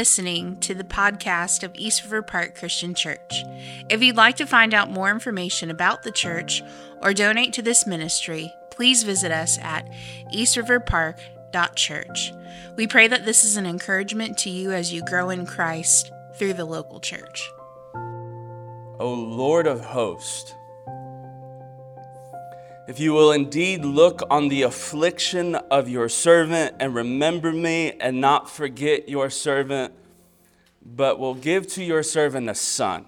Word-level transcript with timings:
listening 0.00 0.56
to 0.60 0.76
the 0.76 0.84
podcast 0.84 1.64
of 1.64 1.72
East 1.74 2.04
River 2.04 2.22
Park 2.22 2.54
Christian 2.54 2.94
Church. 2.94 3.42
If 3.90 4.00
you'd 4.00 4.14
like 4.14 4.36
to 4.36 4.46
find 4.46 4.72
out 4.72 4.88
more 4.88 5.10
information 5.10 5.72
about 5.72 6.04
the 6.04 6.12
church 6.12 6.62
or 7.02 7.12
donate 7.12 7.52
to 7.54 7.62
this 7.62 7.84
ministry, 7.84 8.54
please 8.70 9.02
visit 9.02 9.32
us 9.32 9.58
at 9.58 9.88
eastriverpark.church. 10.32 12.32
We 12.76 12.86
pray 12.86 13.08
that 13.08 13.24
this 13.24 13.42
is 13.42 13.56
an 13.56 13.66
encouragement 13.66 14.38
to 14.38 14.50
you 14.50 14.70
as 14.70 14.92
you 14.92 15.02
grow 15.02 15.30
in 15.30 15.46
Christ 15.46 16.12
through 16.36 16.52
the 16.52 16.64
local 16.64 17.00
church. 17.00 17.50
O 19.00 19.12
Lord 19.12 19.66
of 19.66 19.80
hosts, 19.80 20.54
if 22.88 22.98
you 22.98 23.12
will 23.12 23.32
indeed 23.32 23.84
look 23.84 24.22
on 24.30 24.48
the 24.48 24.62
affliction 24.62 25.54
of 25.54 25.90
your 25.90 26.08
servant 26.08 26.74
and 26.80 26.94
remember 26.94 27.52
me 27.52 27.92
and 28.00 28.18
not 28.18 28.48
forget 28.48 29.10
your 29.10 29.28
servant, 29.28 29.92
but 30.82 31.18
will 31.18 31.34
give 31.34 31.66
to 31.66 31.84
your 31.84 32.02
servant 32.02 32.48
a 32.48 32.54
son, 32.54 33.04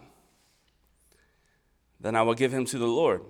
then 1.99 2.15
I 2.15 2.21
will 2.21 2.35
give 2.35 2.53
him 2.53 2.67
to 2.67 2.79
the 2.79 2.87
Lord 2.87 3.23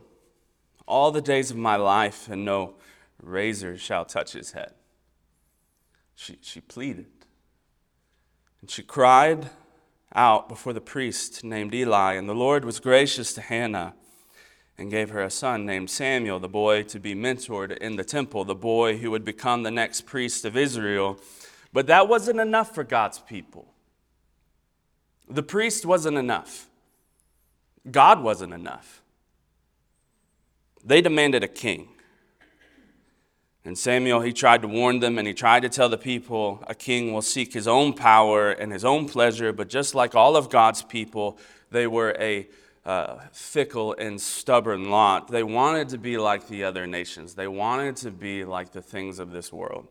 all 0.88 1.12
the 1.12 1.22
days 1.22 1.52
of 1.52 1.56
my 1.56 1.76
life, 1.76 2.28
and 2.28 2.44
no 2.44 2.74
razor 3.22 3.78
shall 3.78 4.04
touch 4.04 4.32
his 4.32 4.50
head. 4.50 4.74
She, 6.16 6.36
she 6.40 6.60
pleaded, 6.60 7.06
and 8.60 8.68
she 8.68 8.82
cried 8.82 9.50
out 10.12 10.48
before 10.48 10.72
the 10.72 10.80
priest 10.80 11.44
named 11.44 11.72
Eli, 11.72 12.14
and 12.14 12.28
the 12.28 12.34
Lord 12.34 12.64
was 12.64 12.80
gracious 12.80 13.32
to 13.34 13.40
Hannah 13.40 13.94
and 14.80 14.90
gave 14.90 15.10
her 15.10 15.22
a 15.22 15.30
son 15.30 15.66
named 15.66 15.90
Samuel, 15.90 16.40
the 16.40 16.48
boy 16.48 16.82
to 16.84 16.98
be 16.98 17.14
mentored 17.14 17.76
in 17.76 17.96
the 17.96 18.02
temple, 18.02 18.44
the 18.46 18.54
boy 18.54 18.96
who 18.96 19.10
would 19.10 19.26
become 19.26 19.62
the 19.62 19.70
next 19.70 20.06
priest 20.06 20.46
of 20.46 20.56
Israel. 20.56 21.20
But 21.70 21.86
that 21.88 22.08
wasn't 22.08 22.40
enough 22.40 22.74
for 22.74 22.82
God's 22.82 23.18
people. 23.18 23.68
The 25.28 25.42
priest 25.42 25.84
wasn't 25.84 26.16
enough. 26.16 26.66
God 27.90 28.22
wasn't 28.22 28.54
enough. 28.54 29.02
They 30.82 31.02
demanded 31.02 31.44
a 31.44 31.48
king. 31.48 31.88
And 33.66 33.76
Samuel, 33.76 34.22
he 34.22 34.32
tried 34.32 34.62
to 34.62 34.68
warn 34.68 35.00
them 35.00 35.18
and 35.18 35.28
he 35.28 35.34
tried 35.34 35.60
to 35.60 35.68
tell 35.68 35.90
the 35.90 35.98
people 35.98 36.64
a 36.66 36.74
king 36.74 37.12
will 37.12 37.20
seek 37.20 37.52
his 37.52 37.68
own 37.68 37.92
power 37.92 38.50
and 38.50 38.72
his 38.72 38.86
own 38.86 39.06
pleasure, 39.06 39.52
but 39.52 39.68
just 39.68 39.94
like 39.94 40.14
all 40.14 40.36
of 40.36 40.48
God's 40.48 40.80
people, 40.80 41.38
they 41.70 41.86
were 41.86 42.16
a 42.18 42.48
uh, 42.84 43.18
fickle 43.32 43.94
and 43.98 44.20
stubborn 44.20 44.90
lot. 44.90 45.28
They 45.28 45.42
wanted 45.42 45.88
to 45.90 45.98
be 45.98 46.16
like 46.16 46.48
the 46.48 46.64
other 46.64 46.86
nations, 46.86 47.34
they 47.34 47.48
wanted 47.48 47.96
to 47.96 48.10
be 48.10 48.44
like 48.44 48.72
the 48.72 48.82
things 48.82 49.18
of 49.18 49.32
this 49.32 49.52
world. 49.52 49.88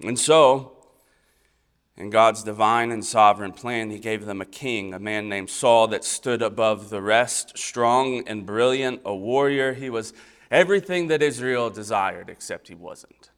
And 0.00 0.18
so, 0.18 0.72
in 1.96 2.10
God's 2.10 2.42
divine 2.42 2.90
and 2.90 3.04
sovereign 3.04 3.52
plan, 3.52 3.90
He 3.90 3.98
gave 3.98 4.24
them 4.24 4.40
a 4.40 4.46
king, 4.46 4.94
a 4.94 4.98
man 4.98 5.28
named 5.28 5.50
Saul 5.50 5.86
that 5.88 6.04
stood 6.04 6.42
above 6.42 6.90
the 6.90 7.02
rest, 7.02 7.56
strong 7.56 8.26
and 8.26 8.44
brilliant, 8.44 9.02
a 9.04 9.14
warrior. 9.14 9.74
He 9.74 9.90
was 9.90 10.12
everything 10.50 11.06
that 11.08 11.22
Israel 11.22 11.70
desired, 11.70 12.28
except 12.28 12.68
he 12.68 12.74
wasn't. 12.74 13.30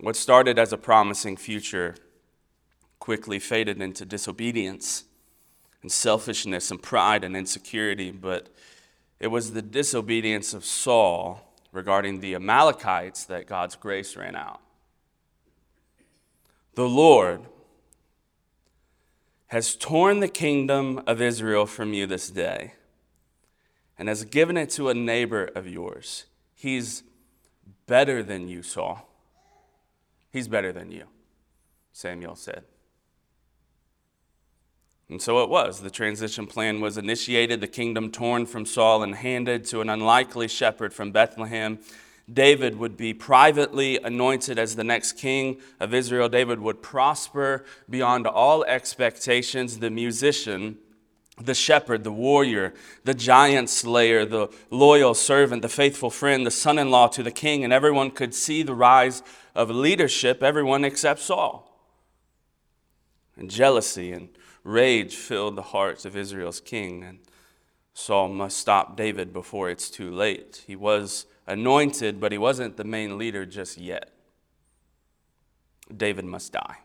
What 0.00 0.16
started 0.16 0.58
as 0.58 0.72
a 0.72 0.78
promising 0.78 1.36
future 1.36 1.94
quickly 2.98 3.38
faded 3.38 3.80
into 3.80 4.04
disobedience 4.04 5.04
and 5.86 5.92
selfishness 5.92 6.72
and 6.72 6.82
pride 6.82 7.22
and 7.22 7.36
insecurity, 7.36 8.10
but 8.10 8.48
it 9.20 9.28
was 9.28 9.52
the 9.52 9.62
disobedience 9.62 10.52
of 10.52 10.64
Saul 10.64 11.54
regarding 11.70 12.18
the 12.18 12.34
Amalekites 12.34 13.24
that 13.26 13.46
God's 13.46 13.76
grace 13.76 14.16
ran 14.16 14.34
out. 14.34 14.60
The 16.74 16.88
Lord 16.88 17.42
has 19.46 19.76
torn 19.76 20.18
the 20.18 20.26
kingdom 20.26 21.00
of 21.06 21.22
Israel 21.22 21.66
from 21.66 21.92
you 21.92 22.08
this 22.08 22.30
day 22.30 22.72
and 23.96 24.08
has 24.08 24.24
given 24.24 24.56
it 24.56 24.70
to 24.70 24.88
a 24.88 24.94
neighbor 24.94 25.44
of 25.54 25.68
yours. 25.68 26.26
He's 26.56 27.04
better 27.86 28.24
than 28.24 28.48
you, 28.48 28.64
Saul. 28.64 29.08
He's 30.32 30.48
better 30.48 30.72
than 30.72 30.90
you, 30.90 31.04
Samuel 31.92 32.34
said. 32.34 32.64
And 35.08 35.22
so 35.22 35.42
it 35.42 35.48
was. 35.48 35.80
The 35.80 35.90
transition 35.90 36.46
plan 36.46 36.80
was 36.80 36.98
initiated, 36.98 37.60
the 37.60 37.68
kingdom 37.68 38.10
torn 38.10 38.46
from 38.46 38.66
Saul 38.66 39.02
and 39.02 39.14
handed 39.14 39.64
to 39.66 39.80
an 39.80 39.88
unlikely 39.88 40.48
shepherd 40.48 40.92
from 40.92 41.12
Bethlehem. 41.12 41.78
David 42.32 42.76
would 42.76 42.96
be 42.96 43.14
privately 43.14 43.98
anointed 43.98 44.58
as 44.58 44.74
the 44.74 44.82
next 44.82 45.12
king 45.12 45.60
of 45.78 45.94
Israel. 45.94 46.28
David 46.28 46.58
would 46.58 46.82
prosper 46.82 47.64
beyond 47.88 48.26
all 48.26 48.64
expectations. 48.64 49.78
The 49.78 49.90
musician, 49.90 50.78
the 51.40 51.54
shepherd, 51.54 52.02
the 52.02 52.10
warrior, 52.10 52.74
the 53.04 53.14
giant 53.14 53.70
slayer, 53.70 54.24
the 54.24 54.48
loyal 54.70 55.14
servant, 55.14 55.62
the 55.62 55.68
faithful 55.68 56.10
friend, 56.10 56.44
the 56.44 56.50
son 56.50 56.80
in 56.80 56.90
law 56.90 57.06
to 57.08 57.22
the 57.22 57.30
king, 57.30 57.62
and 57.62 57.72
everyone 57.72 58.10
could 58.10 58.34
see 58.34 58.64
the 58.64 58.74
rise 58.74 59.22
of 59.54 59.70
leadership, 59.70 60.42
everyone 60.42 60.84
except 60.84 61.20
Saul. 61.20 61.62
And 63.36 63.48
jealousy 63.48 64.10
and 64.10 64.30
Rage 64.66 65.14
filled 65.14 65.54
the 65.54 65.62
hearts 65.62 66.04
of 66.04 66.16
Israel's 66.16 66.58
king, 66.58 67.04
and 67.04 67.20
Saul 67.94 68.28
must 68.28 68.56
stop 68.56 68.96
David 68.96 69.32
before 69.32 69.70
it's 69.70 69.88
too 69.88 70.10
late. 70.10 70.64
He 70.66 70.74
was 70.74 71.26
anointed, 71.46 72.20
but 72.20 72.32
he 72.32 72.38
wasn't 72.38 72.76
the 72.76 72.82
main 72.82 73.16
leader 73.16 73.46
just 73.46 73.78
yet. 73.78 74.10
David 75.96 76.24
must 76.24 76.52
die. 76.52 76.78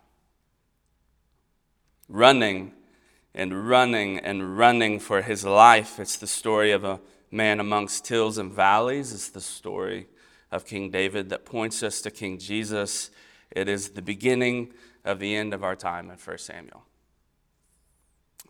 Running 2.07 2.73
and 3.33 3.67
running 3.67 4.19
and 4.19 4.59
running 4.59 4.99
for 4.99 5.23
his 5.23 5.43
life. 5.43 5.99
It's 5.99 6.17
the 6.17 6.27
story 6.27 6.71
of 6.71 6.83
a 6.83 7.01
man 7.31 7.59
amongst 7.59 8.07
hills 8.07 8.37
and 8.37 8.53
valleys. 8.53 9.11
It's 9.11 9.29
the 9.29 9.41
story 9.41 10.07
of 10.51 10.67
King 10.67 10.91
David 10.91 11.29
that 11.29 11.45
points 11.45 11.81
us 11.81 11.99
to 12.01 12.11
King 12.11 12.37
Jesus. 12.37 13.09
It 13.49 13.67
is 13.67 13.89
the 13.89 14.03
beginning 14.03 14.71
of 15.03 15.17
the 15.17 15.35
end 15.35 15.51
of 15.51 15.63
our 15.63 15.75
time 15.75 16.11
in 16.11 16.17
1 16.17 16.37
Samuel. 16.37 16.83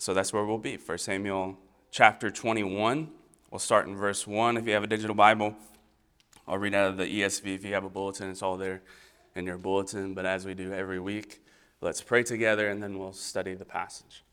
So 0.01 0.15
that's 0.15 0.33
where 0.33 0.43
we'll 0.43 0.57
be. 0.57 0.77
1 0.77 0.97
Samuel 0.97 1.59
chapter 1.91 2.31
21. 2.31 3.07
We'll 3.51 3.59
start 3.59 3.85
in 3.85 3.95
verse 3.95 4.25
1. 4.25 4.57
If 4.57 4.65
you 4.65 4.73
have 4.73 4.81
a 4.81 4.87
digital 4.87 5.13
Bible, 5.13 5.55
I'll 6.47 6.57
read 6.57 6.73
out 6.73 6.89
of 6.89 6.97
the 6.97 7.05
ESV. 7.05 7.53
If 7.53 7.63
you 7.63 7.75
have 7.75 7.83
a 7.83 7.89
bulletin, 7.89 8.31
it's 8.31 8.41
all 8.41 8.57
there 8.57 8.81
in 9.35 9.45
your 9.45 9.59
bulletin. 9.59 10.15
But 10.15 10.25
as 10.25 10.43
we 10.43 10.55
do 10.55 10.73
every 10.73 10.99
week, 10.99 11.43
let's 11.81 12.01
pray 12.01 12.23
together 12.23 12.67
and 12.67 12.81
then 12.81 12.97
we'll 12.97 13.13
study 13.13 13.53
the 13.53 13.63
passage. 13.63 14.23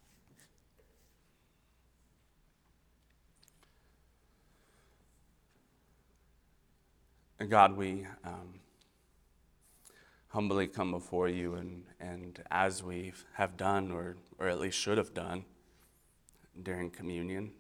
God, 7.47 7.77
we 7.77 8.07
um, 8.25 8.61
humbly 10.29 10.67
come 10.67 10.93
before 10.93 11.29
you, 11.29 11.57
and, 11.57 11.85
and 12.01 12.43
as 12.51 12.83
we 12.83 13.13
have 13.35 13.59
done, 13.59 13.93
or, 13.93 14.17
or 14.39 14.49
at 14.49 14.59
least 14.59 14.79
should 14.79 14.97
have 14.97 15.13
done, 15.13 15.45
during 16.63 16.91
communion, 16.91 17.53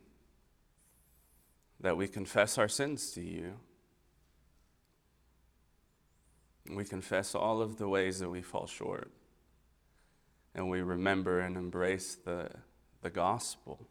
that 1.81 1.97
we 1.97 2.09
confess 2.09 2.59
our 2.59 2.69
sins 2.69 3.13
to 3.13 3.23
you. 3.23 3.55
We 6.71 6.85
confess 6.85 7.35
all 7.35 7.63
of 7.63 7.79
the 7.79 7.89
ways 7.89 8.19
that 8.19 8.29
we 8.29 8.43
fall 8.43 8.67
short. 8.67 9.11
And 10.55 10.69
we 10.69 10.83
remember 10.83 11.41
and 11.41 11.57
embrace 11.57 12.17
the, 12.17 12.51
the 13.03 13.11
gospel. 13.11 13.87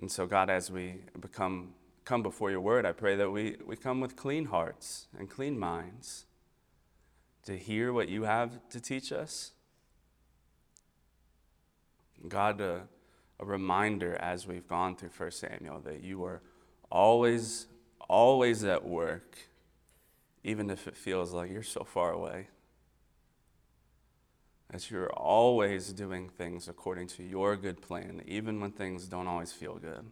And 0.00 0.10
so, 0.10 0.26
God, 0.26 0.48
as 0.48 0.70
we 0.70 1.02
become, 1.20 1.74
come 2.04 2.22
before 2.22 2.50
your 2.50 2.60
word, 2.60 2.86
I 2.86 2.92
pray 2.92 3.16
that 3.16 3.30
we, 3.30 3.56
we 3.66 3.76
come 3.76 4.00
with 4.00 4.16
clean 4.16 4.46
hearts 4.46 5.08
and 5.18 5.28
clean 5.28 5.58
minds 5.58 6.24
to 7.44 7.56
hear 7.56 7.92
what 7.92 8.08
you 8.08 8.24
have 8.24 8.66
to 8.70 8.80
teach 8.80 9.12
us 9.12 9.52
God, 12.28 12.60
a, 12.60 12.82
a 13.38 13.44
reminder 13.44 14.16
as 14.16 14.46
we've 14.46 14.68
gone 14.68 14.96
through 14.96 15.10
1 15.16 15.30
Samuel 15.30 15.80
that 15.80 16.02
you 16.02 16.24
are 16.24 16.42
always, 16.90 17.66
always 18.08 18.64
at 18.64 18.84
work, 18.84 19.38
even 20.44 20.70
if 20.70 20.86
it 20.86 20.96
feels 20.96 21.32
like 21.32 21.50
you're 21.50 21.62
so 21.62 21.84
far 21.84 22.12
away. 22.12 22.48
That 24.70 24.90
you're 24.90 25.12
always 25.12 25.92
doing 25.92 26.28
things 26.28 26.68
according 26.68 27.08
to 27.08 27.22
your 27.22 27.56
good 27.56 27.80
plan, 27.80 28.22
even 28.26 28.60
when 28.60 28.70
things 28.70 29.06
don't 29.06 29.26
always 29.26 29.52
feel 29.52 29.76
good. 29.76 30.10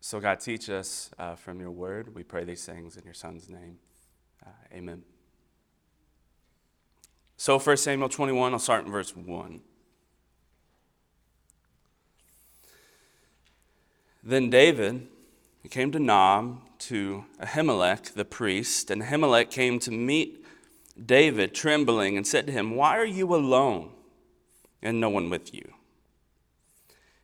So, 0.00 0.18
God, 0.18 0.40
teach 0.40 0.70
us 0.70 1.10
uh, 1.18 1.34
from 1.34 1.60
your 1.60 1.70
word. 1.70 2.14
We 2.14 2.22
pray 2.22 2.44
these 2.44 2.64
things 2.64 2.96
in 2.96 3.04
your 3.04 3.14
son's 3.14 3.48
name. 3.48 3.78
Uh, 4.44 4.50
amen. 4.72 5.02
So, 7.36 7.58
1 7.58 7.76
Samuel 7.76 8.08
21, 8.08 8.52
I'll 8.52 8.58
start 8.58 8.86
in 8.86 8.90
verse 8.90 9.14
1. 9.14 9.60
Then 14.22 14.50
David 14.50 15.08
came 15.70 15.92
to 15.92 15.98
Nob, 15.98 16.60
to 16.80 17.24
Ahimelech 17.40 18.14
the 18.14 18.24
priest, 18.24 18.90
and 18.90 19.02
Ahimelech 19.02 19.50
came 19.50 19.78
to 19.80 19.90
meet 19.90 20.44
David, 21.06 21.54
trembling, 21.54 22.16
and 22.16 22.26
said 22.26 22.46
to 22.46 22.52
him, 22.52 22.74
Why 22.74 22.98
are 22.98 23.04
you 23.04 23.34
alone 23.34 23.90
and 24.82 25.00
no 25.00 25.10
one 25.10 25.30
with 25.30 25.54
you? 25.54 25.74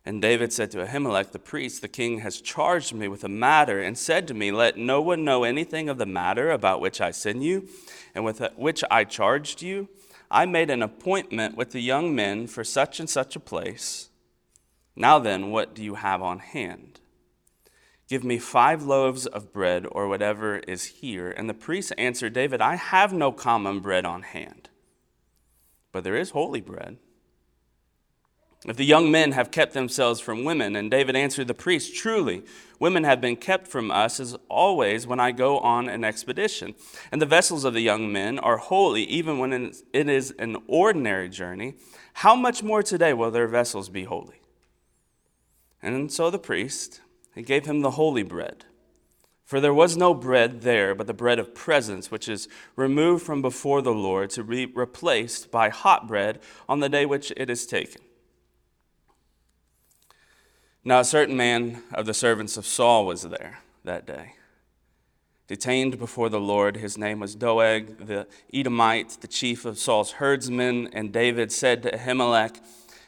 And 0.04 0.22
David 0.22 0.52
said 0.52 0.70
to 0.70 0.87
Ahimelech 0.87 1.32
the 1.32 1.38
priest, 1.38 1.82
The 1.82 1.88
king 1.88 2.20
has 2.20 2.40
charged 2.40 2.94
me 2.94 3.08
with 3.08 3.25
a 3.25 3.28
matter 3.28 3.82
and 3.82 3.99
said 3.99 4.28
to 4.28 4.34
me, 4.34 4.52
Let 4.52 4.78
no 4.78 5.02
one 5.02 5.25
know 5.25 5.42
anything 5.42 5.88
of 5.88 5.99
the 5.99 6.06
matter 6.06 6.50
about 6.50 6.81
which 6.81 7.00
I 7.00 7.10
send 7.10 7.42
you 7.42 7.69
and 8.14 8.25
with 8.25 8.40
which 8.56 8.84
I 8.90 9.04
charged 9.04 9.62
you. 9.62 9.88
I 10.31 10.46
made 10.46 10.70
an 10.70 10.82
appointment 10.82 11.56
with 11.56 11.72
the 11.72 11.81
young 11.81 12.14
men 12.14 12.46
for 12.46 12.62
such 12.62 13.00
and 13.00 13.10
such 13.10 13.37
a 13.37 13.40
place. 13.40 14.08
Now 14.96 15.19
then, 15.19 15.50
what 15.50 15.75
do 15.75 15.84
you 15.84 15.96
have 15.96 16.22
on 16.22 16.38
hand? 16.38 17.00
Give 18.08 18.25
me 18.25 18.38
five 18.38 18.82
loaves 18.82 19.26
of 19.26 19.52
bread 19.52 19.84
or 19.90 20.08
whatever 20.08 20.58
is 20.58 20.84
here. 20.84 21.31
And 21.31 21.48
the 21.48 21.54
priest 21.54 21.93
answered 21.98 22.32
David, 22.32 22.60
I 22.60 22.76
have 22.76 23.12
no 23.12 23.31
common 23.32 23.81
bread 23.81 24.04
on 24.04 24.22
hand, 24.22 24.70
but 25.93 26.04
there 26.04 26.16
is 26.16 26.31
holy 26.31 26.60
bread. 26.60 26.98
If 28.64 28.76
the 28.76 28.84
young 28.84 29.10
men 29.12 29.32
have 29.32 29.52
kept 29.52 29.75
themselves 29.75 30.19
from 30.19 30.44
women, 30.44 30.75
and 30.75 30.90
David 30.90 31.14
answered 31.14 31.46
the 31.46 31.54
priest, 31.54 31.94
Truly, 31.94 32.42
women 32.81 33.04
have 33.04 33.20
been 33.20 33.37
kept 33.37 33.69
from 33.69 33.92
us 33.92 34.19
as 34.19 34.37
always 34.49 35.06
when 35.06 35.20
I 35.20 35.31
go 35.31 35.58
on 35.58 35.88
an 35.88 36.02
expedition. 36.02 36.75
And 37.12 37.22
the 37.22 37.26
vessels 37.26 37.64
of 37.64 37.75
the 37.75 37.81
young 37.81 38.12
men 38.12 38.40
are 38.40 38.56
holy, 38.56 39.04
even 39.04 39.38
when 39.38 39.52
it 39.52 40.08
is 40.08 40.32
an 40.38 40.56
ordinary 40.66 41.28
journey. 41.28 41.75
How 42.14 42.34
much 42.34 42.62
more 42.62 42.82
today 42.82 43.12
will 43.12 43.31
their 43.31 43.46
vessels 43.46 43.88
be 43.88 44.04
holy? 44.04 44.40
And 45.82 46.11
so 46.11 46.31
the 46.31 46.38
priest, 46.38 47.00
he 47.34 47.43
gave 47.43 47.67
him 47.67 47.81
the 47.81 47.93
holy 47.93 48.23
bread. 48.23 48.64
For 49.44 49.61
there 49.61 49.75
was 49.75 49.96
no 49.96 50.12
bread 50.12 50.62
there 50.62 50.94
but 50.94 51.06
the 51.06 51.14
bread 51.14 51.38
of 51.38 51.55
presence, 51.55 52.11
which 52.11 52.28
is 52.28 52.49
removed 52.75 53.25
from 53.25 53.43
before 53.43 53.81
the 53.81 53.94
Lord 53.94 54.31
to 54.31 54.43
be 54.43 54.67
replaced 54.67 55.52
by 55.52 55.69
hot 55.69 56.08
bread 56.08 56.40
on 56.69 56.81
the 56.81 56.88
day 56.88 57.06
which 57.06 57.32
it 57.37 57.49
is 57.49 57.64
taken. 57.64 58.02
Now, 60.82 61.00
a 61.00 61.05
certain 61.05 61.37
man 61.37 61.82
of 61.93 62.06
the 62.06 62.14
servants 62.14 62.56
of 62.56 62.67
Saul 62.67 63.06
was 63.06 63.23
there 63.23 63.61
that 63.84 64.06
day, 64.06 64.34
detained 65.46 65.99
before 65.99 66.28
the 66.28 66.40
Lord. 66.40 66.76
His 66.76 66.96
name 66.96 67.20
was 67.20 67.34
Doeg, 67.34 68.06
the 68.06 68.26
Edomite, 68.52 69.19
the 69.20 69.28
chief 69.28 69.64
of 69.64 69.78
Saul's 69.78 70.12
herdsmen. 70.12 70.88
And 70.93 71.12
David 71.12 71.50
said 71.52 71.82
to 71.82 71.90
Ahimelech, 71.90 72.58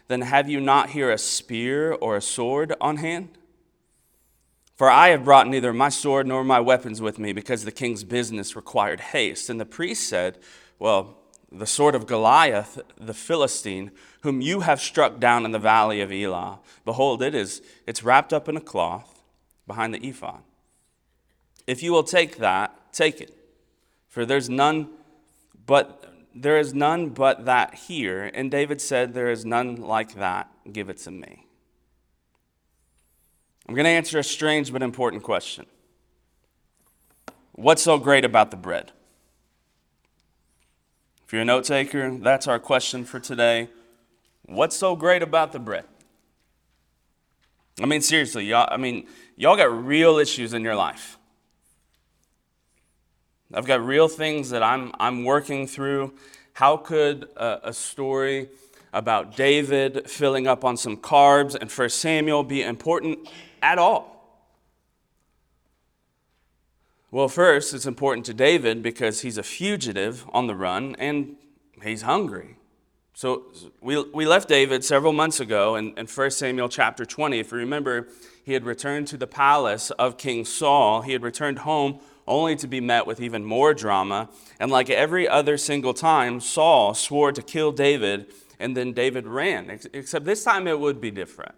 Then 0.08 0.22
have 0.22 0.49
you 0.49 0.60
not 0.60 0.90
here 0.90 1.10
a 1.10 1.19
spear 1.19 1.93
or 1.93 2.16
a 2.16 2.22
sword 2.22 2.75
on 2.81 2.96
hand? 2.96 3.38
For 4.75 4.90
I 4.90 5.08
have 5.08 5.25
brought 5.25 5.49
neither 5.49 5.72
my 5.72 5.88
sword 5.88 6.26
nor 6.26 6.44
my 6.44 6.60
weapons 6.60 7.00
with 7.00 7.19
me, 7.19 7.32
because 7.32 7.64
the 7.64 7.72
king's 7.72 8.05
business 8.05 8.56
required 8.56 9.00
haste. 9.00 9.50
And 9.50 9.60
the 9.60 9.66
priest 9.66 10.08
said, 10.08 10.38
Well, 10.78 11.19
the 11.50 11.66
sword 11.66 11.94
of 11.94 12.06
Goliath, 12.06 12.78
the 12.96 13.14
Philistine, 13.14 13.90
whom 14.22 14.40
you 14.40 14.60
have 14.60 14.81
struck 14.81 15.19
down 15.19 15.44
in 15.44 15.52
the 15.52 15.58
valley 15.58 16.00
of 16.00 16.12
Elah. 16.12 16.60
Behold, 16.84 17.22
it 17.22 17.34
is 17.34 17.60
it's 17.87 18.02
wrapped 18.02 18.32
up 18.32 18.49
in 18.49 18.56
a 18.56 18.60
cloth 18.60 19.22
behind 19.66 19.93
the 19.93 20.06
ephod. 20.06 20.43
If 21.66 21.82
you 21.82 21.93
will 21.93 22.05
take 22.05 22.38
that, 22.38 22.93
take 22.93 23.20
it. 23.20 23.34
For 24.08 24.25
there's 24.25 24.49
none 24.49 24.88
but 25.66 25.97
there 26.34 26.58
is 26.58 26.75
none 26.75 27.10
but 27.10 27.44
that 27.46 27.75
here. 27.75 28.30
And 28.32 28.50
David 28.50 28.80
said, 28.80 29.14
There 29.14 29.30
is 29.30 29.44
none 29.44 29.76
like 29.76 30.14
that. 30.14 30.50
Give 30.70 30.88
it 30.88 30.98
to 30.98 31.10
me. 31.10 31.46
I'm 33.69 33.75
going 33.75 33.84
to 33.84 33.90
answer 33.90 34.19
a 34.19 34.25
strange 34.25 34.72
but 34.72 34.82
important 34.82 35.22
question. 35.22 35.66
What's 37.52 37.82
so 37.82 37.98
great 37.98 38.25
about 38.25 38.50
the 38.50 38.56
bread? 38.56 38.92
If 41.26 41.32
you're 41.32 41.42
a 41.42 41.44
note 41.44 41.64
taker, 41.64 42.16
that's 42.16 42.46
our 42.46 42.58
question 42.58 43.04
for 43.04 43.20
today. 43.20 43.69
What's 44.46 44.76
so 44.76 44.96
great 44.96 45.22
about 45.22 45.52
the 45.52 45.58
bread? 45.58 45.84
I 47.82 47.86
mean, 47.86 48.00
seriously, 48.00 48.46
y'all, 48.46 48.66
I 48.70 48.78
mean, 48.78 49.06
y'all 49.36 49.56
got 49.56 49.86
real 49.86 50.19
issues 50.19 50.54
in 50.54 50.62
your 50.62 50.74
life. 50.74 51.18
I've 53.52 53.64
got 53.64 53.84
real 53.84 54.08
things 54.08 54.50
that 54.50 54.62
I'm, 54.62 54.92
I'm 55.00 55.24
working 55.24 55.66
through. 55.66 56.12
How 56.52 56.76
could 56.76 57.28
a, 57.36 57.68
a 57.68 57.72
story 57.72 58.48
about 58.92 59.36
David 59.36 60.08
filling 60.08 60.46
up 60.46 60.64
on 60.64 60.76
some 60.76 60.98
carbs 60.98 61.54
and 61.54 61.70
1 61.70 61.88
Samuel 61.88 62.42
be 62.42 62.62
important 62.62 63.28
at 63.62 63.78
all? 63.78 64.16
Well, 67.10 67.28
first, 67.28 67.72
it's 67.72 67.86
important 67.86 68.26
to 68.26 68.34
David 68.34 68.82
because 68.82 69.22
he's 69.22 69.38
a 69.38 69.42
fugitive 69.42 70.26
on 70.30 70.46
the 70.46 70.54
run 70.54 70.94
and 70.98 71.36
he's 71.82 72.02
hungry. 72.02 72.56
So 73.14 73.44
we, 73.80 74.00
we 74.12 74.26
left 74.26 74.46
David 74.46 74.84
several 74.84 75.14
months 75.14 75.40
ago 75.40 75.76
in, 75.76 75.96
in 75.96 76.06
1 76.06 76.30
Samuel 76.32 76.68
chapter 76.68 77.06
20. 77.06 77.38
If 77.38 77.50
you 77.50 77.58
remember, 77.58 78.08
he 78.44 78.52
had 78.52 78.66
returned 78.66 79.08
to 79.08 79.16
the 79.16 79.26
palace 79.26 79.90
of 79.92 80.18
King 80.18 80.44
Saul. 80.44 81.00
He 81.00 81.12
had 81.12 81.22
returned 81.22 81.60
home 81.60 81.98
only 82.28 82.56
to 82.56 82.66
be 82.66 82.80
met 82.80 83.06
with 83.06 83.20
even 83.20 83.44
more 83.44 83.75
drama. 83.75 84.28
And 84.60 84.70
like 84.70 84.90
every 84.90 85.26
other 85.28 85.56
single 85.56 85.94
time, 85.94 86.40
Saul 86.40 86.94
swore 86.94 87.32
to 87.32 87.42
kill 87.42 87.72
David, 87.72 88.26
and 88.58 88.76
then 88.76 88.92
David 88.92 89.26
ran. 89.26 89.70
Except 89.92 90.25
this 90.25 90.44
time 90.44 90.66
it 90.66 90.78
would 90.78 91.00
be 91.00 91.10
different. 91.10 91.54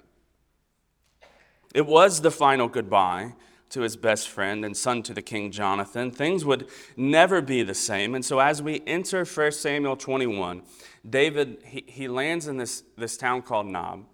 It 1.74 1.86
was 1.86 2.20
the 2.20 2.30
final 2.30 2.68
goodbye 2.68 3.34
to 3.70 3.82
his 3.82 3.96
best 3.96 4.28
friend 4.28 4.64
and 4.64 4.76
son 4.76 5.02
to 5.04 5.14
the 5.14 5.22
king 5.22 5.52
Jonathan. 5.52 6.10
Things 6.10 6.44
would 6.44 6.68
never 6.96 7.40
be 7.40 7.62
the 7.62 7.74
same. 7.74 8.14
And 8.14 8.24
so 8.24 8.40
as 8.40 8.60
we 8.60 8.82
enter 8.86 9.24
1 9.24 9.52
Samuel 9.52 9.96
21, 9.96 10.62
David, 11.08 11.58
he, 11.64 11.84
he 11.86 12.08
lands 12.08 12.48
in 12.48 12.56
this, 12.56 12.82
this 12.98 13.16
town 13.16 13.42
called 13.42 13.66
Nob, 13.66 14.04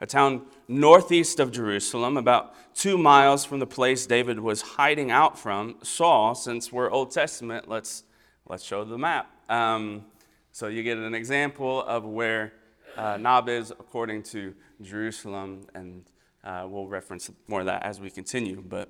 a 0.00 0.06
town 0.06 0.42
northeast 0.68 1.40
of 1.40 1.50
Jerusalem, 1.50 2.16
about 2.16 2.54
two 2.74 2.96
miles 2.96 3.44
from 3.44 3.58
the 3.58 3.66
place 3.66 4.06
David 4.06 4.40
was 4.40 4.62
hiding 4.62 5.10
out 5.10 5.38
from 5.38 5.76
Saul. 5.82 6.34
Since 6.34 6.72
we're 6.72 6.90
Old 6.90 7.10
Testament, 7.10 7.68
let's, 7.68 8.04
let's 8.46 8.62
show 8.62 8.84
the 8.84 8.98
map. 8.98 9.30
Um, 9.48 10.04
so 10.52 10.68
you 10.68 10.82
get 10.82 10.98
an 10.98 11.14
example 11.14 11.82
of 11.82 12.04
where 12.04 12.52
uh, 12.96 13.16
Nob 13.16 13.48
is 13.48 13.70
according 13.70 14.22
to 14.24 14.54
Jerusalem 14.80 15.66
and 15.74 16.04
uh, 16.44 16.66
we'll 16.68 16.86
reference 16.86 17.30
more 17.48 17.60
of 17.60 17.66
that 17.66 17.82
as 17.82 18.00
we 18.00 18.10
continue. 18.10 18.62
But 18.66 18.88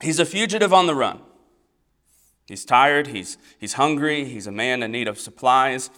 he's 0.00 0.18
a 0.18 0.24
fugitive 0.26 0.72
on 0.72 0.86
the 0.86 0.94
run. 0.94 1.20
He's 2.46 2.64
tired, 2.64 3.08
he's, 3.08 3.36
he's 3.58 3.74
hungry, 3.74 4.24
he's 4.24 4.46
a 4.46 4.52
man 4.52 4.82
in 4.82 4.90
need 4.90 5.06
of 5.06 5.18
supplies. 5.18 5.90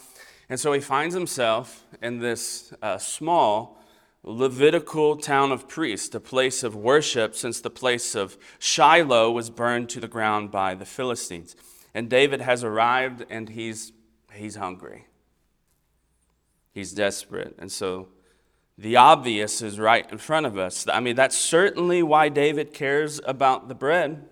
And 0.49 0.59
so 0.59 0.73
he 0.73 0.81
finds 0.81 1.15
himself 1.15 1.85
in 2.03 2.19
this 2.19 2.73
uh, 2.83 2.99
small 2.99 3.80
Levitical 4.23 5.17
town 5.17 5.51
of 5.51 5.67
priests, 5.67 6.15
a 6.15 6.21
place 6.21 6.63
of 6.63 6.77
worship, 6.77 7.35
since 7.35 7.61
the 7.61 7.71
place 7.71 8.15
of 8.15 8.37
Shiloh 8.59 9.31
was 9.31 9.49
burned 9.49 9.89
to 9.91 10.01
the 10.01 10.09
ground 10.09 10.51
by 10.51 10.75
the 10.75 10.85
Philistines. 10.85 11.57
And 11.95 12.11
David 12.11 12.43
has 12.43 12.63
arrived 12.63 13.25
and 13.31 13.49
he's, 13.49 13.93
he's 14.33 14.57
hungry. 14.57 15.07
He's 16.73 16.93
desperate. 16.93 17.57
And 17.59 17.73
so 17.73 18.09
the 18.77 18.97
obvious 18.97 19.63
is 19.63 19.79
right 19.79 20.11
in 20.11 20.19
front 20.19 20.47
of 20.47 20.57
us. 20.57 20.87
I 20.93 21.01
mean, 21.01 21.17
that's 21.17 21.37
certainly 21.37 22.03
why 22.03 22.29
David 22.29 22.73
cares 22.73 23.21
about 23.27 23.69
the 23.69 23.75
bread. 23.75 24.29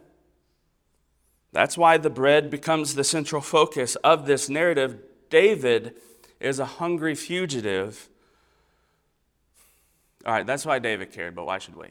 That's 1.52 1.78
why 1.78 1.96
the 1.96 2.10
bread 2.10 2.50
becomes 2.50 2.94
the 2.94 3.04
central 3.04 3.40
focus 3.40 3.96
of 3.96 4.26
this 4.26 4.48
narrative. 4.48 4.98
David 5.30 5.96
is 6.40 6.58
a 6.58 6.64
hungry 6.64 7.14
fugitive. 7.14 8.08
All 10.28 10.34
right, 10.34 10.46
that's 10.46 10.66
why 10.66 10.78
David 10.78 11.10
cared, 11.10 11.34
but 11.34 11.46
why 11.46 11.56
should 11.56 11.74
we? 11.74 11.86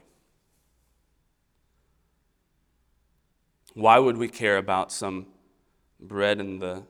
Why 3.74 3.98
would 3.98 4.15
we 4.15 4.27
care 4.27 4.58
about 4.58 4.91
some 4.91 5.25
bread 6.00 6.39
in 6.39 6.60
the 6.60 6.84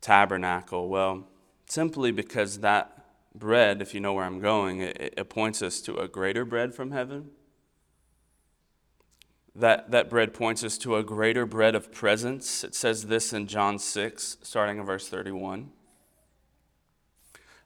tabernacle? 0.00 0.88
Well, 0.88 1.26
simply 1.68 2.12
because 2.12 2.60
that 2.60 3.04
bread, 3.34 3.82
if 3.82 3.94
you 3.94 4.00
know 4.00 4.12
where 4.12 4.24
I'm 4.24 4.38
going, 4.38 4.78
it, 4.80 5.14
it 5.16 5.28
points 5.28 5.60
us 5.60 5.80
to 5.80 5.96
a 5.96 6.06
greater 6.06 6.44
bread 6.44 6.72
from 6.72 6.92
heaven. 6.92 7.30
That, 9.56 9.90
that 9.90 10.08
bread 10.08 10.32
points 10.32 10.62
us 10.62 10.78
to 10.78 10.94
a 10.94 11.02
greater 11.02 11.46
bread 11.46 11.74
of 11.74 11.90
presence. 11.90 12.62
It 12.62 12.76
says 12.76 13.06
this 13.06 13.32
in 13.32 13.48
John 13.48 13.80
6, 13.80 14.36
starting 14.40 14.78
in 14.78 14.84
verse 14.84 15.08
31. 15.08 15.72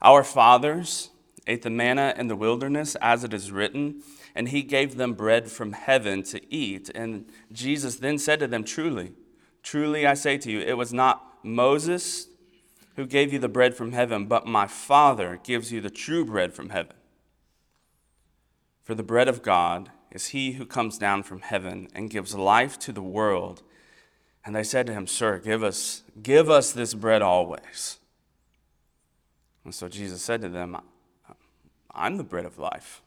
Our 0.01 0.25
fathers 0.25 1.11
ate 1.47 1.63
the 1.63 1.71
manna 1.71 2.15
in 2.17 2.29
the 2.29 2.37
wilderness, 2.37 2.97
as 3.01 3.25
it 3.25 3.35
is 3.35 3.51
written, 3.51 4.03
and 4.35 4.49
he 4.49 4.63
gave 4.63 4.97
them 4.97 5.15
bread 5.15 5.51
from 5.51 5.73
heaven 5.73 6.23
to 6.25 6.55
eat. 6.55 6.91
And 6.95 7.27
Jesus 7.53 7.97
then 7.97 8.19
said 8.19 8.41
to 8.41 8.47
them, 8.47 8.65
Truly, 8.65 9.13
truly 9.63 10.07
I 10.07 10.15
say 10.15 10.39
to 10.39 10.51
you, 10.51 10.61
it 10.61 10.77
was 10.77 10.93
not 10.93 11.45
Moses 11.45 12.29
who 12.97 13.07
gave 13.07 13.33
you 13.33 13.39
the 13.39 13.49
bread 13.49 13.75
from 13.75 13.93
heaven, 13.93 14.27
but 14.27 14.47
my 14.47 14.67
Father 14.67 15.41
gives 15.43 15.73
you 15.73 15.81
the 15.81 15.91
true 15.91 16.25
bread 16.25 16.53
from 16.53 16.71
heaven. 16.71 16.97
For 18.83 18.95
the 18.95 19.03
bread 19.03 19.29
of 19.29 19.43
God 19.43 19.91
is 20.11 20.29
he 20.29 20.53
who 20.53 20.67
comes 20.67 20.99
down 20.99 21.23
from 21.23 21.41
heaven 21.41 21.89
and 21.95 22.11
gives 22.11 22.35
life 22.35 22.79
to 22.81 22.93
the 22.93 23.03
world. 23.03 23.63
And 24.45 24.55
they 24.55 24.65
said 24.65 24.87
to 24.87 24.93
him, 24.93 25.07
Sir, 25.07 25.39
give 25.39 25.63
us, 25.63 26.03
give 26.23 26.51
us 26.51 26.73
this 26.73 26.95
bread 26.95 27.23
always. 27.23 27.99
And 29.65 29.75
so 29.75 29.89
Jesus 29.89 30.23
said 30.23 30.41
to 30.43 30.49
them, 30.49 30.77
I'm 31.95 32.17
the 32.17 32.25
bread 32.25 32.45
of 32.45 32.59
life. 32.59 33.03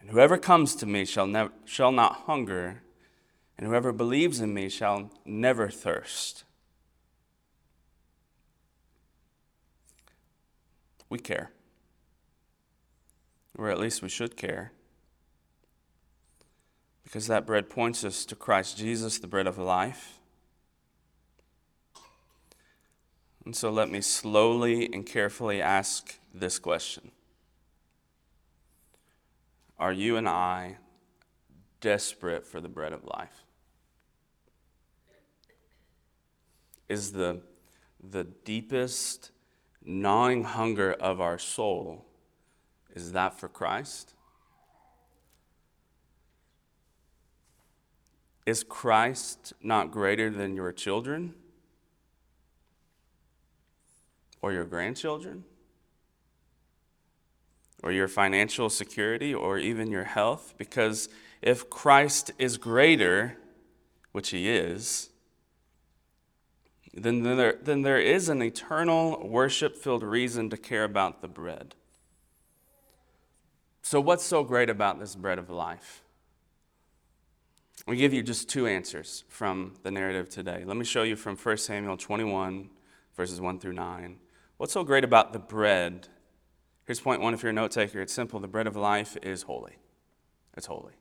And 0.00 0.10
whoever 0.10 0.38
comes 0.38 0.74
to 0.76 0.86
me 0.86 1.04
shall, 1.04 1.50
shall 1.64 1.92
not 1.92 2.24
hunger, 2.26 2.82
and 3.58 3.66
whoever 3.66 3.92
believes 3.92 4.40
in 4.40 4.54
me 4.54 4.68
shall 4.68 5.10
never 5.24 5.68
thirst. 5.68 6.44
We 11.08 11.18
care. 11.18 11.50
Or 13.56 13.70
at 13.70 13.80
least 13.80 14.02
we 14.02 14.08
should 14.08 14.36
care. 14.36 14.72
Because 17.02 17.26
that 17.28 17.46
bread 17.46 17.70
points 17.70 18.04
us 18.04 18.24
to 18.26 18.36
Christ 18.36 18.76
Jesus, 18.76 19.18
the 19.18 19.28
bread 19.28 19.46
of 19.46 19.58
life. 19.58 20.15
And 23.46 23.54
so 23.54 23.70
let 23.70 23.88
me 23.88 24.00
slowly 24.00 24.92
and 24.92 25.06
carefully 25.06 25.62
ask 25.62 26.18
this 26.34 26.58
question 26.58 27.12
Are 29.78 29.92
you 29.92 30.16
and 30.16 30.28
I 30.28 30.78
desperate 31.80 32.44
for 32.44 32.60
the 32.60 32.68
bread 32.68 32.92
of 32.92 33.04
life? 33.04 33.44
Is 36.88 37.12
the, 37.12 37.40
the 38.02 38.24
deepest 38.24 39.30
gnawing 39.84 40.42
hunger 40.42 40.92
of 40.92 41.20
our 41.20 41.38
soul, 41.38 42.04
is 42.94 43.12
that 43.12 43.38
for 43.38 43.48
Christ? 43.48 44.14
Is 48.44 48.64
Christ 48.64 49.52
not 49.62 49.92
greater 49.92 50.30
than 50.30 50.56
your 50.56 50.72
children 50.72 51.34
or 54.42 54.52
your 54.52 54.64
grandchildren 54.64 55.44
or 57.82 57.92
your 57.92 58.08
financial 58.08 58.70
security 58.70 59.34
or 59.34 59.58
even 59.58 59.90
your 59.90 60.04
health? 60.04 60.54
Because 60.56 61.08
if 61.42 61.68
Christ 61.70 62.32
is 62.38 62.56
greater, 62.56 63.36
which 64.12 64.30
he 64.30 64.48
is, 64.48 65.10
then 66.94 67.22
there, 67.22 67.58
then 67.62 67.82
there 67.82 68.00
is 68.00 68.28
an 68.28 68.42
eternal 68.42 69.28
worship 69.28 69.76
filled 69.76 70.02
reason 70.02 70.48
to 70.50 70.56
care 70.56 70.84
about 70.84 71.20
the 71.20 71.28
bread. 71.28 71.74
So, 73.82 74.00
what's 74.00 74.24
so 74.24 74.42
great 74.42 74.70
about 74.70 74.98
this 74.98 75.14
bread 75.14 75.38
of 75.38 75.50
life? 75.50 76.02
We 77.86 77.96
give 77.96 78.12
you 78.12 78.22
just 78.22 78.48
two 78.48 78.66
answers 78.66 79.22
from 79.28 79.74
the 79.82 79.90
narrative 79.90 80.28
today. 80.28 80.64
Let 80.66 80.76
me 80.76 80.84
show 80.84 81.02
you 81.02 81.14
from 81.14 81.36
1 81.36 81.56
Samuel 81.58 81.96
21, 81.96 82.68
verses 83.16 83.40
1 83.40 83.60
through 83.60 83.74
9. 83.74 84.16
What's 84.58 84.72
so 84.72 84.84
great 84.84 85.04
about 85.04 85.32
the 85.32 85.38
bread? 85.38 86.08
Here's 86.86 87.00
point 87.00 87.20
one 87.20 87.34
if 87.34 87.42
you're 87.42 87.50
a 87.50 87.54
note 87.54 87.72
taker 87.72 88.00
it's 88.00 88.12
simple 88.12 88.40
the 88.40 88.48
bread 88.48 88.66
of 88.66 88.76
life 88.76 89.16
is 89.22 89.42
holy. 89.42 89.76
It's 90.56 90.66
holy. 90.66 90.94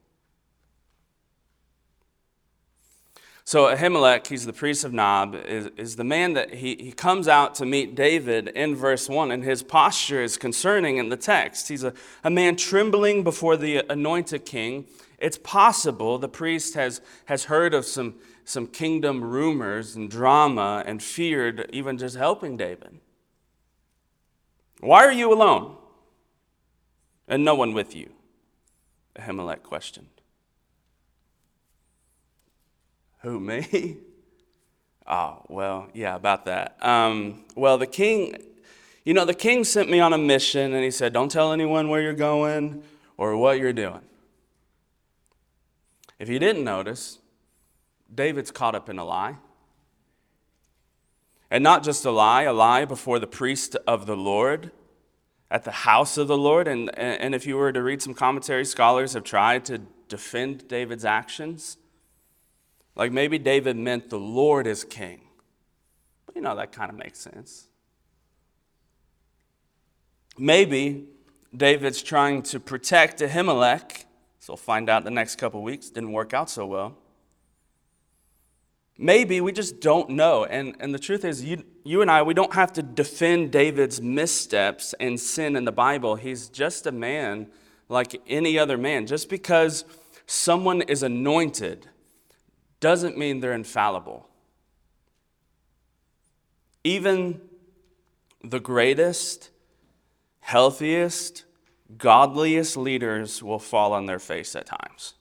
So 3.47 3.65
Ahimelech, 3.65 4.25
he's 4.25 4.47
the 4.47 4.53
priest 4.53 4.83
of 4.83 4.91
Nob, 4.91 5.35
is, 5.35 5.69
is 5.77 5.97
the 5.97 6.03
man 6.03 6.33
that 6.33 6.55
he, 6.55 6.75
he 6.77 6.91
comes 6.91 7.27
out 7.27 7.53
to 7.55 7.65
meet 7.65 7.93
David 7.93 8.47
in 8.47 8.75
verse 8.75 9.07
1, 9.07 9.29
and 9.29 9.43
his 9.43 9.61
posture 9.61 10.23
is 10.23 10.35
concerning 10.35 10.97
in 10.97 11.09
the 11.09 11.15
text. 11.15 11.67
He's 11.67 11.83
a, 11.83 11.93
a 12.23 12.31
man 12.31 12.55
trembling 12.55 13.23
before 13.23 13.55
the 13.55 13.83
anointed 13.87 14.47
king. 14.47 14.87
It's 15.19 15.37
possible 15.37 16.17
the 16.17 16.27
priest 16.27 16.73
has, 16.73 17.01
has 17.25 17.43
heard 17.43 17.75
of 17.75 17.85
some, 17.85 18.15
some 18.45 18.65
kingdom 18.65 19.23
rumors 19.23 19.95
and 19.95 20.09
drama 20.09 20.83
and 20.87 21.01
feared 21.01 21.69
even 21.71 21.99
just 21.99 22.17
helping 22.17 22.57
David. 22.57 22.99
Why 24.85 25.03
are 25.03 25.11
you 25.11 25.33
alone? 25.33 25.75
And 27.27 27.43
no 27.43 27.55
one 27.55 27.73
with 27.73 27.95
you? 27.95 28.11
Ahimelech 29.17 29.63
questioned. 29.63 30.09
Who, 33.21 33.39
me? 33.39 33.97
Oh, 35.07 35.41
well, 35.49 35.87
yeah, 35.95 36.15
about 36.15 36.45
that. 36.45 36.77
Um, 36.85 37.45
well, 37.55 37.79
the 37.79 37.87
king, 37.87 38.37
you 39.03 39.15
know, 39.15 39.25
the 39.25 39.33
king 39.33 39.63
sent 39.63 39.89
me 39.89 39.99
on 39.99 40.13
a 40.13 40.19
mission 40.19 40.75
and 40.75 40.83
he 40.83 40.91
said, 40.91 41.13
Don't 41.13 41.31
tell 41.31 41.51
anyone 41.51 41.89
where 41.89 42.01
you're 42.01 42.13
going 42.13 42.83
or 43.17 43.35
what 43.37 43.57
you're 43.57 43.73
doing. 43.73 44.01
If 46.19 46.29
you 46.29 46.37
didn't 46.37 46.63
notice, 46.63 47.17
David's 48.13 48.51
caught 48.51 48.75
up 48.75 48.87
in 48.87 48.99
a 48.99 49.03
lie. 49.03 49.37
And 51.51 51.63
not 51.63 51.83
just 51.83 52.05
a 52.05 52.11
lie, 52.11 52.43
a 52.43 52.53
lie 52.53 52.85
before 52.85 53.19
the 53.19 53.27
priest 53.27 53.75
of 53.87 54.05
the 54.05 54.17
Lord 54.17 54.71
at 55.51 55.63
the 55.63 55.71
house 55.71 56.17
of 56.17 56.27
the 56.27 56.37
Lord. 56.37 56.67
And, 56.67 56.97
and 56.97 57.35
if 57.35 57.45
you 57.45 57.55
were 57.55 57.71
to 57.71 57.81
read 57.81 58.01
some 58.01 58.13
commentary, 58.13 58.65
scholars 58.65 59.13
have 59.13 59.23
tried 59.23 59.65
to 59.65 59.81
defend 60.07 60.67
David's 60.67 61.05
actions. 61.05 61.77
Like 62.95 63.11
maybe 63.11 63.37
David 63.37 63.77
meant 63.77 64.09
the 64.09 64.19
Lord 64.19 64.67
is 64.67 64.83
king. 64.83 65.21
You 66.33 66.41
know, 66.41 66.55
that 66.55 66.71
kind 66.71 66.89
of 66.89 66.97
makes 66.97 67.19
sense. 67.19 67.67
Maybe 70.37 71.05
David's 71.55 72.01
trying 72.01 72.41
to 72.43 72.59
protect 72.59 73.21
Ahimelech, 73.21 74.03
so 74.39 74.53
we'll 74.53 74.57
find 74.57 74.89
out 74.89 75.05
the 75.05 75.11
next 75.11 75.37
couple 75.37 75.61
weeks. 75.63 75.89
Didn't 75.89 76.11
work 76.11 76.33
out 76.33 76.49
so 76.49 76.65
well. 76.65 76.97
Maybe 78.97 79.41
we 79.41 79.51
just 79.51 79.81
don't 79.81 80.11
know. 80.11 80.45
And, 80.45 80.75
and 80.79 80.93
the 80.93 80.99
truth 80.99 81.25
is, 81.25 81.43
you, 81.43 81.63
you 81.83 82.01
and 82.01 82.09
I, 82.09 82.21
we 82.21 82.33
don't 82.33 82.53
have 82.53 82.71
to 82.73 82.83
defend 82.83 83.51
David's 83.51 84.01
missteps 84.01 84.93
and 84.99 85.19
sin 85.19 85.55
in 85.55 85.65
the 85.65 85.71
Bible. 85.71 86.15
He's 86.15 86.47
just 86.47 86.87
a 86.87 86.91
man 86.91 87.47
like 87.89 88.21
any 88.27 88.57
other 88.57 88.77
man. 88.77 89.05
Just 89.05 89.29
because 89.29 89.83
someone 90.25 90.81
is 90.81 91.03
anointed 91.03 91.87
doesn't 92.79 93.17
mean 93.17 93.41
they're 93.41 93.53
infallible. 93.53 94.29
Even 96.83 97.41
the 98.43 98.59
greatest, 98.59 99.49
healthiest, 100.39 101.43
godliest 101.97 102.77
leaders 102.77 103.43
will 103.43 103.59
fall 103.59 103.91
on 103.91 104.05
their 104.05 104.19
face 104.19 104.55
at 104.55 104.67
times. 104.67 105.15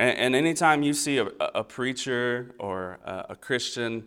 And, 0.00 0.16
and 0.16 0.34
anytime 0.34 0.82
you 0.82 0.94
see 0.94 1.18
a, 1.18 1.26
a 1.54 1.62
preacher 1.62 2.54
or 2.58 2.98
a, 3.04 3.26
a 3.30 3.36
Christian 3.36 4.04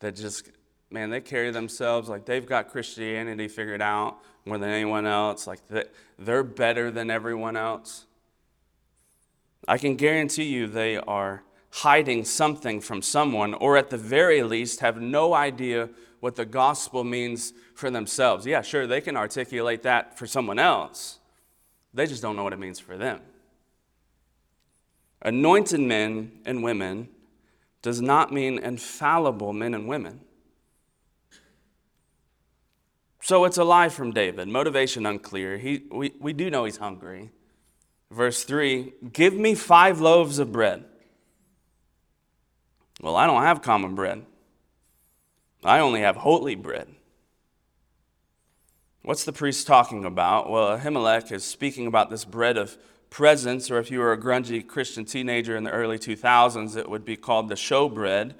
that 0.00 0.16
just, 0.16 0.48
man, 0.90 1.10
they 1.10 1.20
carry 1.20 1.50
themselves 1.50 2.08
like 2.08 2.24
they've 2.24 2.46
got 2.46 2.70
Christianity 2.70 3.46
figured 3.48 3.82
out 3.82 4.16
more 4.46 4.56
than 4.56 4.70
anyone 4.70 5.06
else, 5.06 5.46
like 5.46 5.60
they're 6.18 6.42
better 6.42 6.90
than 6.90 7.10
everyone 7.10 7.58
else. 7.58 8.06
I 9.68 9.76
can 9.76 9.96
guarantee 9.96 10.44
you 10.44 10.66
they 10.66 10.96
are 10.96 11.42
hiding 11.70 12.24
something 12.24 12.80
from 12.80 13.02
someone, 13.02 13.52
or 13.52 13.76
at 13.76 13.90
the 13.90 13.98
very 13.98 14.42
least, 14.42 14.80
have 14.80 14.98
no 14.98 15.34
idea 15.34 15.90
what 16.20 16.36
the 16.36 16.46
gospel 16.46 17.04
means 17.04 17.52
for 17.74 17.90
themselves. 17.90 18.46
Yeah, 18.46 18.62
sure, 18.62 18.86
they 18.86 19.02
can 19.02 19.14
articulate 19.14 19.82
that 19.82 20.18
for 20.18 20.26
someone 20.26 20.58
else, 20.58 21.18
they 21.92 22.06
just 22.06 22.22
don't 22.22 22.34
know 22.34 22.44
what 22.44 22.54
it 22.54 22.58
means 22.58 22.80
for 22.80 22.96
them. 22.96 23.20
Anointed 25.24 25.80
men 25.80 26.32
and 26.44 26.62
women 26.62 27.08
does 27.80 28.00
not 28.00 28.32
mean 28.32 28.58
infallible 28.58 29.52
men 29.52 29.74
and 29.74 29.88
women. 29.88 30.20
So 33.20 33.46
it's 33.46 33.56
a 33.56 33.64
lie 33.64 33.88
from 33.88 34.12
David. 34.12 34.48
Motivation 34.48 35.06
unclear. 35.06 35.56
He, 35.56 35.84
we, 35.90 36.12
we 36.20 36.34
do 36.34 36.50
know 36.50 36.66
he's 36.66 36.76
hungry. 36.76 37.30
Verse 38.10 38.44
3 38.44 38.92
Give 39.12 39.32
me 39.32 39.54
five 39.54 39.98
loaves 39.98 40.38
of 40.38 40.52
bread. 40.52 40.84
Well, 43.00 43.16
I 43.16 43.26
don't 43.26 43.42
have 43.42 43.62
common 43.62 43.94
bread, 43.94 44.24
I 45.64 45.78
only 45.80 46.00
have 46.00 46.16
holy 46.16 46.54
bread. 46.54 46.88
What's 49.02 49.24
the 49.24 49.32
priest 49.32 49.66
talking 49.66 50.04
about? 50.04 50.48
Well, 50.48 50.78
Ahimelech 50.78 51.30
is 51.30 51.44
speaking 51.44 51.86
about 51.86 52.08
this 52.08 52.24
bread 52.24 52.56
of 52.56 52.78
presence, 53.14 53.70
or 53.70 53.78
if 53.78 53.92
you 53.92 54.00
were 54.00 54.12
a 54.12 54.18
grungy 54.18 54.66
Christian 54.66 55.04
teenager 55.04 55.56
in 55.56 55.62
the 55.62 55.70
early 55.70 56.00
2000s, 56.00 56.76
it 56.76 56.90
would 56.90 57.04
be 57.04 57.14
called 57.14 57.48
the 57.48 57.54
showbread. 57.54 58.34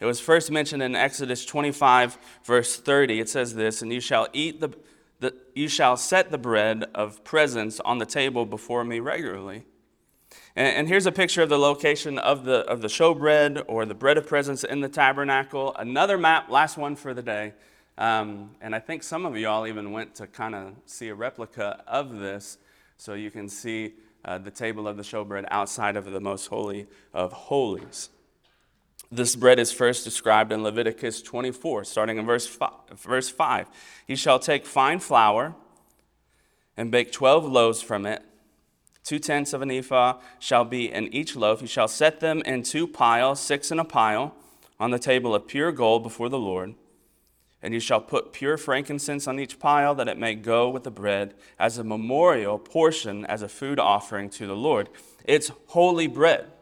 It 0.00 0.06
was 0.06 0.18
first 0.18 0.50
mentioned 0.50 0.82
in 0.82 0.96
Exodus 0.96 1.44
25, 1.44 2.16
verse 2.42 2.78
30. 2.78 3.20
It 3.20 3.28
says 3.28 3.54
this, 3.54 3.82
and 3.82 3.92
you 3.92 4.00
shall 4.00 4.26
eat 4.32 4.62
the 4.62 4.70
that 5.20 5.34
you 5.54 5.68
shall 5.68 5.98
set 5.98 6.30
the 6.30 6.38
bread 6.38 6.86
of 6.94 7.22
presence 7.22 7.80
on 7.80 7.98
the 7.98 8.06
table 8.06 8.46
before 8.46 8.82
me 8.82 8.98
regularly. 8.98 9.64
And, 10.56 10.74
and 10.74 10.88
here's 10.88 11.04
a 11.04 11.12
picture 11.12 11.42
of 11.42 11.50
the 11.50 11.58
location 11.58 12.18
of 12.18 12.46
the, 12.46 12.60
of 12.60 12.80
the 12.80 12.88
showbread 12.88 13.62
or 13.66 13.84
the 13.84 13.94
bread 13.94 14.16
of 14.16 14.26
presence 14.26 14.64
in 14.64 14.80
the 14.80 14.88
tabernacle. 14.88 15.76
Another 15.78 16.16
map, 16.16 16.48
last 16.48 16.78
one 16.78 16.96
for 16.96 17.12
the 17.12 17.22
day. 17.22 17.52
Um, 17.98 18.52
and 18.62 18.74
I 18.74 18.80
think 18.80 19.02
some 19.02 19.26
of 19.26 19.36
y'all 19.36 19.66
even 19.66 19.92
went 19.92 20.14
to 20.16 20.26
kind 20.26 20.54
of 20.54 20.72
see 20.86 21.08
a 21.08 21.14
replica 21.14 21.82
of 21.86 22.18
this. 22.18 22.56
So 22.96 23.14
you 23.14 23.30
can 23.30 23.48
see 23.48 23.92
uh, 24.24 24.38
the 24.38 24.50
table 24.50 24.88
of 24.88 24.96
the 24.96 25.02
showbread 25.02 25.46
outside 25.50 25.96
of 25.96 26.06
the 26.06 26.20
most 26.20 26.46
holy 26.46 26.86
of 27.12 27.32
holies. 27.32 28.10
This 29.10 29.36
bread 29.36 29.58
is 29.58 29.70
first 29.70 30.02
described 30.04 30.50
in 30.50 30.62
Leviticus 30.62 31.22
24, 31.22 31.84
starting 31.84 32.18
in 32.18 32.26
verse 32.26 32.46
5, 32.46 32.70
verse 32.96 33.28
5. 33.28 33.68
He 34.06 34.16
shall 34.16 34.38
take 34.38 34.66
fine 34.66 34.98
flour 34.98 35.54
and 36.76 36.90
bake 36.90 37.12
12 37.12 37.44
loaves 37.44 37.82
from 37.82 38.06
it. 38.06 38.22
Two 39.04 39.18
tenths 39.18 39.52
of 39.52 39.60
an 39.62 39.70
ephah 39.70 40.18
shall 40.38 40.64
be 40.64 40.90
in 40.90 41.12
each 41.14 41.36
loaf. 41.36 41.60
He 41.60 41.66
shall 41.66 41.88
set 41.88 42.20
them 42.20 42.42
in 42.46 42.62
two 42.62 42.86
piles, 42.86 43.38
six 43.38 43.70
in 43.70 43.78
a 43.78 43.84
pile, 43.84 44.34
on 44.80 44.90
the 44.90 44.98
table 44.98 45.34
of 45.34 45.46
pure 45.46 45.70
gold 45.70 46.02
before 46.02 46.28
the 46.28 46.38
Lord. 46.38 46.74
And 47.64 47.72
you 47.72 47.80
shall 47.80 48.02
put 48.02 48.34
pure 48.34 48.58
frankincense 48.58 49.26
on 49.26 49.40
each 49.40 49.58
pile, 49.58 49.94
that 49.94 50.06
it 50.06 50.18
may 50.18 50.34
go 50.34 50.68
with 50.68 50.84
the 50.84 50.90
bread 50.90 51.32
as 51.58 51.78
a 51.78 51.82
memorial 51.82 52.58
portion, 52.58 53.24
as 53.24 53.40
a 53.40 53.48
food 53.48 53.80
offering 53.80 54.28
to 54.30 54.46
the 54.46 54.54
Lord. 54.54 54.90
It's 55.24 55.50
holy 55.68 56.06
bread. 56.06 56.52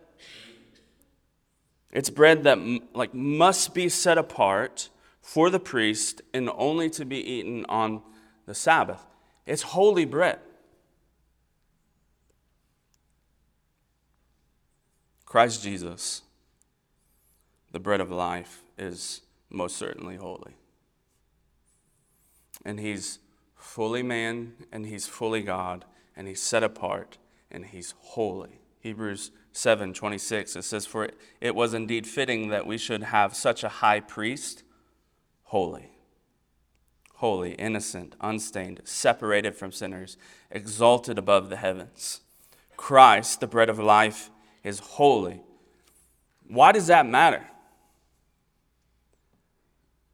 It's 1.90 2.08
bread 2.08 2.44
that 2.44 2.56
like 2.94 3.14
must 3.14 3.74
be 3.74 3.88
set 3.88 4.16
apart 4.16 4.90
for 5.20 5.50
the 5.50 5.58
priest 5.58 6.22
and 6.32 6.48
only 6.54 6.88
to 6.90 7.04
be 7.04 7.18
eaten 7.18 7.66
on 7.68 8.02
the 8.46 8.54
Sabbath. 8.54 9.02
It's 9.44 9.62
holy 9.62 10.04
bread. 10.04 10.38
Christ 15.26 15.64
Jesus, 15.64 16.22
the 17.72 17.80
bread 17.80 18.00
of 18.00 18.12
life, 18.12 18.62
is 18.78 19.22
most 19.50 19.76
certainly 19.76 20.14
holy. 20.14 20.54
And 22.64 22.80
he's 22.80 23.18
fully 23.56 24.02
man 24.02 24.54
and 24.70 24.86
he's 24.86 25.06
fully 25.06 25.42
God 25.42 25.84
and 26.16 26.28
he's 26.28 26.42
set 26.42 26.62
apart 26.62 27.18
and 27.50 27.66
he's 27.66 27.94
holy. 27.98 28.60
Hebrews 28.80 29.30
7 29.52 29.94
26, 29.94 30.56
it 30.56 30.62
says, 30.62 30.86
For 30.86 31.08
it 31.40 31.54
was 31.54 31.74
indeed 31.74 32.06
fitting 32.06 32.48
that 32.48 32.66
we 32.66 32.78
should 32.78 33.04
have 33.04 33.36
such 33.36 33.62
a 33.62 33.68
high 33.68 34.00
priest, 34.00 34.64
holy, 35.44 35.90
holy, 37.16 37.52
innocent, 37.52 38.16
unstained, 38.20 38.80
separated 38.84 39.54
from 39.54 39.70
sinners, 39.70 40.16
exalted 40.50 41.18
above 41.18 41.48
the 41.48 41.56
heavens. 41.56 42.22
Christ, 42.76 43.40
the 43.40 43.46
bread 43.46 43.68
of 43.68 43.78
life, 43.78 44.30
is 44.64 44.80
holy. 44.80 45.40
Why 46.48 46.72
does 46.72 46.88
that 46.88 47.06
matter? 47.06 47.46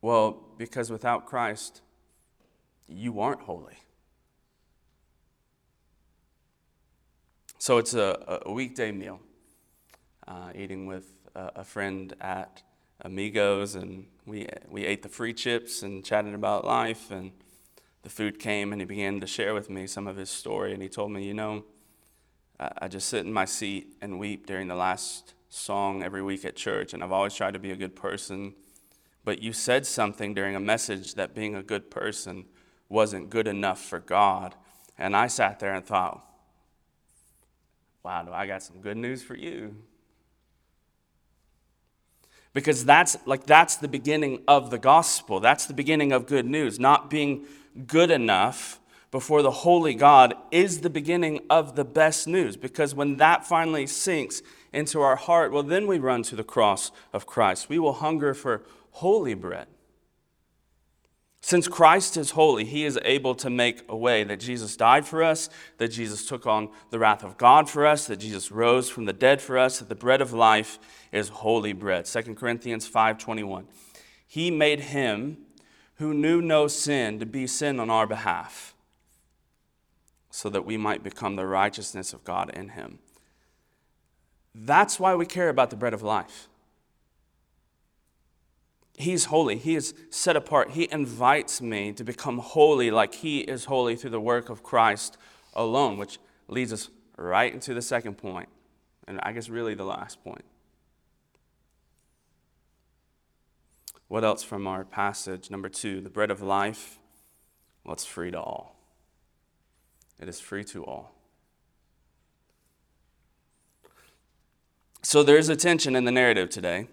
Well, 0.02 0.38
because 0.58 0.90
without 0.90 1.24
Christ, 1.26 1.80
you 2.88 3.20
aren't 3.20 3.42
holy. 3.42 3.78
So 7.58 7.78
it's 7.78 7.94
a, 7.94 8.40
a 8.46 8.52
weekday 8.52 8.92
meal 8.92 9.20
uh, 10.26 10.52
eating 10.54 10.86
with 10.86 11.12
a, 11.34 11.52
a 11.56 11.64
friend 11.64 12.14
at 12.20 12.62
Amigos, 13.02 13.74
and 13.74 14.06
we, 14.26 14.46
we 14.68 14.84
ate 14.84 15.02
the 15.02 15.08
free 15.08 15.32
chips 15.32 15.82
and 15.82 16.04
chatted 16.04 16.34
about 16.34 16.64
life. 16.64 17.10
And 17.10 17.32
the 18.02 18.10
food 18.10 18.38
came, 18.38 18.72
and 18.72 18.80
he 18.80 18.84
began 18.84 19.20
to 19.20 19.26
share 19.26 19.54
with 19.54 19.70
me 19.70 19.86
some 19.86 20.06
of 20.06 20.16
his 20.16 20.30
story. 20.30 20.72
And 20.72 20.82
he 20.82 20.88
told 20.88 21.10
me, 21.10 21.24
You 21.24 21.34
know, 21.34 21.64
I, 22.58 22.70
I 22.82 22.88
just 22.88 23.08
sit 23.08 23.26
in 23.26 23.32
my 23.32 23.44
seat 23.44 23.96
and 24.00 24.18
weep 24.18 24.46
during 24.46 24.68
the 24.68 24.74
last 24.74 25.34
song 25.48 26.02
every 26.02 26.22
week 26.22 26.44
at 26.44 26.56
church, 26.56 26.92
and 26.94 27.02
I've 27.02 27.12
always 27.12 27.34
tried 27.34 27.54
to 27.54 27.60
be 27.60 27.70
a 27.70 27.76
good 27.76 27.96
person. 27.96 28.54
But 29.24 29.42
you 29.42 29.52
said 29.52 29.86
something 29.86 30.32
during 30.32 30.54
a 30.54 30.60
message 30.60 31.14
that 31.14 31.34
being 31.34 31.54
a 31.54 31.62
good 31.62 31.90
person 31.90 32.46
wasn't 32.88 33.30
good 33.30 33.46
enough 33.46 33.80
for 33.80 33.98
God. 33.98 34.54
And 34.96 35.16
I 35.16 35.26
sat 35.26 35.60
there 35.60 35.74
and 35.74 35.84
thought, 35.84 36.24
wow, 38.02 38.22
do 38.22 38.32
I 38.32 38.46
got 38.46 38.62
some 38.62 38.80
good 38.80 38.96
news 38.96 39.22
for 39.22 39.36
you? 39.36 39.76
because 42.58 42.84
that's 42.84 43.16
like 43.24 43.46
that's 43.46 43.76
the 43.76 43.86
beginning 43.86 44.42
of 44.48 44.70
the 44.70 44.78
gospel. 44.78 45.38
That's 45.38 45.66
the 45.66 45.74
beginning 45.74 46.10
of 46.10 46.26
good 46.26 46.44
news. 46.44 46.80
Not 46.80 47.08
being 47.08 47.46
good 47.86 48.10
enough 48.10 48.80
before 49.12 49.42
the 49.42 49.50
holy 49.50 49.94
god 49.94 50.34
is 50.50 50.80
the 50.80 50.90
beginning 50.90 51.40
of 51.48 51.76
the 51.76 51.84
best 51.84 52.26
news. 52.26 52.56
Because 52.56 52.96
when 52.96 53.16
that 53.18 53.46
finally 53.46 53.86
sinks 53.86 54.42
into 54.72 55.00
our 55.00 55.14
heart 55.14 55.52
well 55.52 55.62
then 55.62 55.86
we 55.86 55.98
run 55.98 56.24
to 56.24 56.34
the 56.36 56.42
cross 56.42 56.90
of 57.12 57.26
christ. 57.26 57.68
We 57.68 57.78
will 57.78 57.92
hunger 57.92 58.34
for 58.34 58.64
holy 58.90 59.34
bread 59.34 59.68
since 61.40 61.68
Christ 61.68 62.16
is 62.16 62.32
holy, 62.32 62.64
he 62.64 62.84
is 62.84 62.98
able 63.04 63.34
to 63.36 63.48
make 63.48 63.82
a 63.88 63.96
way 63.96 64.24
that 64.24 64.40
Jesus 64.40 64.76
died 64.76 65.06
for 65.06 65.22
us, 65.22 65.48
that 65.78 65.88
Jesus 65.88 66.26
took 66.26 66.46
on 66.46 66.68
the 66.90 66.98
wrath 66.98 67.22
of 67.22 67.38
God 67.38 67.70
for 67.70 67.86
us, 67.86 68.06
that 68.06 68.16
Jesus 68.16 68.50
rose 68.50 68.90
from 68.90 69.04
the 69.04 69.12
dead 69.12 69.40
for 69.40 69.56
us, 69.56 69.78
that 69.78 69.88
the 69.88 69.94
bread 69.94 70.20
of 70.20 70.32
life 70.32 70.78
is 71.12 71.28
holy 71.28 71.72
bread. 71.72 72.06
2 72.06 72.36
Corinthians 72.36 72.88
5:21. 72.88 73.66
He 74.26 74.50
made 74.50 74.80
him 74.80 75.38
who 75.94 76.12
knew 76.12 76.42
no 76.42 76.66
sin 76.68 77.18
to 77.18 77.26
be 77.26 77.46
sin 77.46 77.80
on 77.80 77.88
our 77.88 78.06
behalf, 78.06 78.74
so 80.30 80.48
that 80.50 80.64
we 80.64 80.76
might 80.76 81.02
become 81.02 81.36
the 81.36 81.46
righteousness 81.46 82.12
of 82.12 82.24
God 82.24 82.50
in 82.50 82.70
him. 82.70 82.98
That's 84.54 84.98
why 85.00 85.14
we 85.14 85.24
care 85.24 85.48
about 85.48 85.70
the 85.70 85.76
bread 85.76 85.94
of 85.94 86.02
life. 86.02 86.48
He's 88.98 89.26
holy. 89.26 89.56
He 89.58 89.76
is 89.76 89.94
set 90.10 90.34
apart. 90.34 90.72
He 90.72 90.88
invites 90.90 91.62
me 91.62 91.92
to 91.92 92.02
become 92.02 92.38
holy 92.38 92.90
like 92.90 93.14
He 93.14 93.38
is 93.38 93.66
holy 93.66 93.94
through 93.94 94.10
the 94.10 94.20
work 94.20 94.50
of 94.50 94.64
Christ 94.64 95.16
alone, 95.54 95.98
which 95.98 96.18
leads 96.48 96.72
us 96.72 96.90
right 97.16 97.54
into 97.54 97.74
the 97.74 97.82
second 97.82 98.18
point, 98.18 98.48
and 99.06 99.20
I 99.22 99.30
guess 99.30 99.48
really 99.48 99.74
the 99.74 99.84
last 99.84 100.22
point. 100.24 100.44
What 104.08 104.24
else 104.24 104.42
from 104.42 104.66
our 104.66 104.84
passage? 104.84 105.48
Number 105.48 105.68
two, 105.68 106.00
the 106.00 106.10
bread 106.10 106.32
of 106.32 106.42
life. 106.42 106.98
Well, 107.84 107.92
it's 107.92 108.04
free 108.04 108.32
to 108.32 108.40
all. 108.40 108.74
It 110.18 110.28
is 110.28 110.40
free 110.40 110.64
to 110.64 110.84
all. 110.84 111.14
So 115.02 115.22
there's 115.22 115.48
a 115.48 115.54
tension 115.54 115.94
in 115.94 116.04
the 116.04 116.10
narrative 116.10 116.50
today 116.50 116.88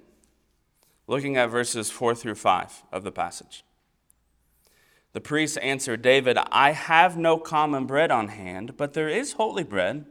looking 1.08 1.38
at 1.38 1.50
verses 1.50 1.92
4 1.92 2.16
through 2.16 2.36
5 2.36 2.84
of 2.92 3.04
the 3.04 3.12
passage. 3.12 3.64
The 5.14 5.22
priest 5.22 5.58
answered 5.62 6.02
David, 6.02 6.38
I 6.52 6.72
have 6.72 7.18
no 7.18 7.38
common 7.38 7.86
bread 7.86 8.12
on 8.12 8.28
hand, 8.28 8.76
but 8.76 8.94
there 8.94 9.08
is 9.08 9.34
holy 9.34 9.64
bread. 9.64 10.06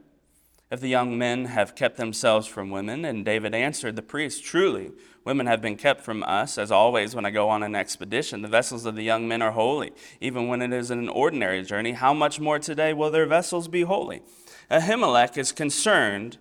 If 0.71 0.81
the 0.81 0.89
young 0.89 1.15
men 1.15 1.45
have 1.45 1.75
kept 1.75 1.97
themselves 1.97 2.47
from 2.47 2.71
women, 2.71 3.05
and 3.05 3.23
David 3.23 3.53
answered 3.53 3.95
the 3.95 4.01
priest, 4.01 4.43
Truly, 4.43 4.91
women 5.23 5.45
have 5.45 5.61
been 5.61 5.75
kept 5.75 6.01
from 6.01 6.23
us, 6.23 6.57
as 6.57 6.71
always 6.71 7.13
when 7.13 7.23
I 7.23 7.29
go 7.29 7.49
on 7.49 7.61
an 7.61 7.75
expedition. 7.75 8.41
The 8.41 8.47
vessels 8.47 8.87
of 8.87 8.95
the 8.95 9.03
young 9.03 9.27
men 9.27 9.43
are 9.43 9.51
holy, 9.51 9.91
even 10.19 10.47
when 10.47 10.63
it 10.63 10.73
is 10.73 10.89
an 10.89 11.07
ordinary 11.07 11.61
journey. 11.61 11.91
How 11.91 12.15
much 12.15 12.39
more 12.39 12.57
today 12.57 12.93
will 12.93 13.11
their 13.11 13.27
vessels 13.27 13.67
be 13.67 13.83
holy? 13.83 14.23
Ahimelech 14.71 15.37
is 15.37 15.51
concerned 15.51 16.37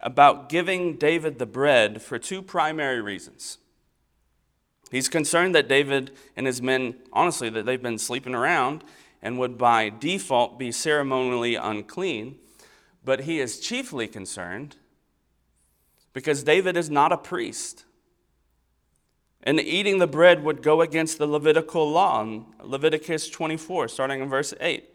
about 0.00 0.48
giving 0.48 0.96
David 0.96 1.38
the 1.38 1.46
bread 1.46 2.02
for 2.02 2.18
two 2.18 2.42
primary 2.42 3.00
reasons. 3.00 3.58
He's 4.90 5.08
concerned 5.08 5.54
that 5.54 5.68
David 5.68 6.12
and 6.36 6.46
his 6.46 6.62
men, 6.62 6.94
honestly, 7.12 7.50
that 7.50 7.66
they've 7.66 7.82
been 7.82 7.98
sleeping 7.98 8.34
around 8.34 8.84
and 9.20 9.38
would 9.38 9.58
by 9.58 9.90
default 9.90 10.58
be 10.58 10.72
ceremonially 10.72 11.56
unclean. 11.56 12.36
But 13.04 13.20
he 13.20 13.40
is 13.40 13.60
chiefly 13.60 14.06
concerned 14.06 14.76
because 16.12 16.42
David 16.42 16.76
is 16.76 16.90
not 16.90 17.12
a 17.12 17.16
priest. 17.16 17.84
And 19.42 19.60
eating 19.60 19.98
the 19.98 20.06
bread 20.06 20.42
would 20.42 20.62
go 20.62 20.80
against 20.80 21.18
the 21.18 21.26
Levitical 21.26 21.90
law 21.90 22.22
in 22.22 22.46
Leviticus 22.62 23.28
24, 23.30 23.88
starting 23.88 24.20
in 24.20 24.28
verse 24.28 24.52
8. 24.60 24.88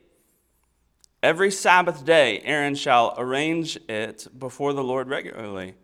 Every 1.22 1.50
Sabbath 1.50 2.04
day, 2.04 2.42
Aaron 2.44 2.76
shall 2.76 3.16
arrange 3.18 3.78
it 3.88 4.28
before 4.38 4.74
the 4.74 4.84
Lord 4.84 5.08
regularly. 5.08 5.76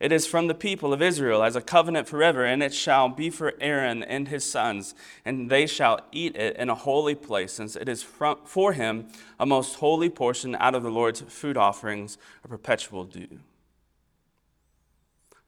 It 0.00 0.12
is 0.12 0.26
from 0.28 0.46
the 0.46 0.54
people 0.54 0.92
of 0.92 1.02
Israel 1.02 1.42
as 1.42 1.56
a 1.56 1.60
covenant 1.60 2.06
forever, 2.06 2.44
and 2.44 2.62
it 2.62 2.72
shall 2.72 3.08
be 3.08 3.30
for 3.30 3.54
Aaron 3.60 4.04
and 4.04 4.28
his 4.28 4.48
sons, 4.48 4.94
and 5.24 5.50
they 5.50 5.66
shall 5.66 6.00
eat 6.12 6.36
it 6.36 6.56
in 6.56 6.70
a 6.70 6.74
holy 6.76 7.16
place, 7.16 7.52
since 7.52 7.74
it 7.74 7.88
is 7.88 8.02
for 8.02 8.72
him 8.74 9.08
a 9.40 9.46
most 9.46 9.76
holy 9.76 10.08
portion 10.08 10.54
out 10.54 10.76
of 10.76 10.84
the 10.84 10.90
Lord's 10.90 11.22
food 11.22 11.56
offerings, 11.56 12.16
a 12.44 12.48
perpetual 12.48 13.04
due. 13.04 13.40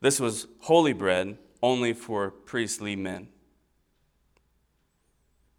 This 0.00 0.18
was 0.18 0.48
holy 0.60 0.94
bread 0.94 1.38
only 1.62 1.92
for 1.92 2.30
priestly 2.30 2.96
men. 2.96 3.28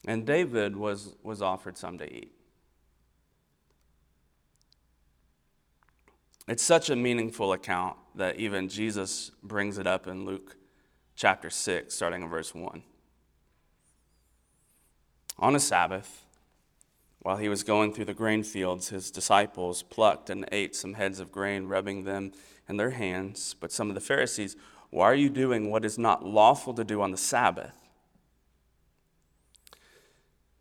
And 0.06 0.26
David 0.26 0.76
was, 0.76 1.16
was 1.24 1.42
offered 1.42 1.78
some 1.78 1.98
to 2.00 2.12
eat. 2.12 2.34
It's 6.52 6.64
such 6.64 6.90
a 6.90 6.98
meaningful 6.98 7.54
account 7.54 7.96
that 8.16 8.36
even 8.36 8.68
Jesus 8.68 9.32
brings 9.42 9.78
it 9.78 9.88
up 9.88 10.06
in 10.06 10.26
Luke 10.26 10.58
chapter 11.16 11.50
6, 11.50 11.96
starting 11.96 12.24
in 12.24 12.28
verse 12.28 12.54
1. 12.54 12.84
On 15.40 15.56
a 15.56 15.62
Sabbath, 15.62 16.26
While 17.20 17.38
he 17.38 17.48
was 17.48 17.64
going 17.64 17.94
through 17.94 18.04
the 18.04 18.14
grain 18.14 18.44
fields, 18.44 18.90
his 18.90 19.12
disciples 19.12 19.82
plucked 19.82 20.30
and 20.30 20.46
ate 20.52 20.76
some 20.76 20.96
heads 20.96 21.22
of 21.22 21.32
grain, 21.32 21.68
rubbing 21.68 22.04
them 22.04 22.34
in 22.68 22.76
their 22.76 22.90
hands. 22.90 23.56
But 23.58 23.72
some 23.72 23.88
of 23.88 23.96
the 23.96 24.02
Pharisees, 24.02 24.58
Why 24.90 25.06
are 25.06 25.16
you 25.16 25.30
doing 25.30 25.72
what 25.72 25.86
is 25.86 25.98
not 25.98 26.26
lawful 26.26 26.74
to 26.74 26.84
do 26.84 27.02
on 27.02 27.12
the 27.12 27.18
Sabbath? 27.18 27.78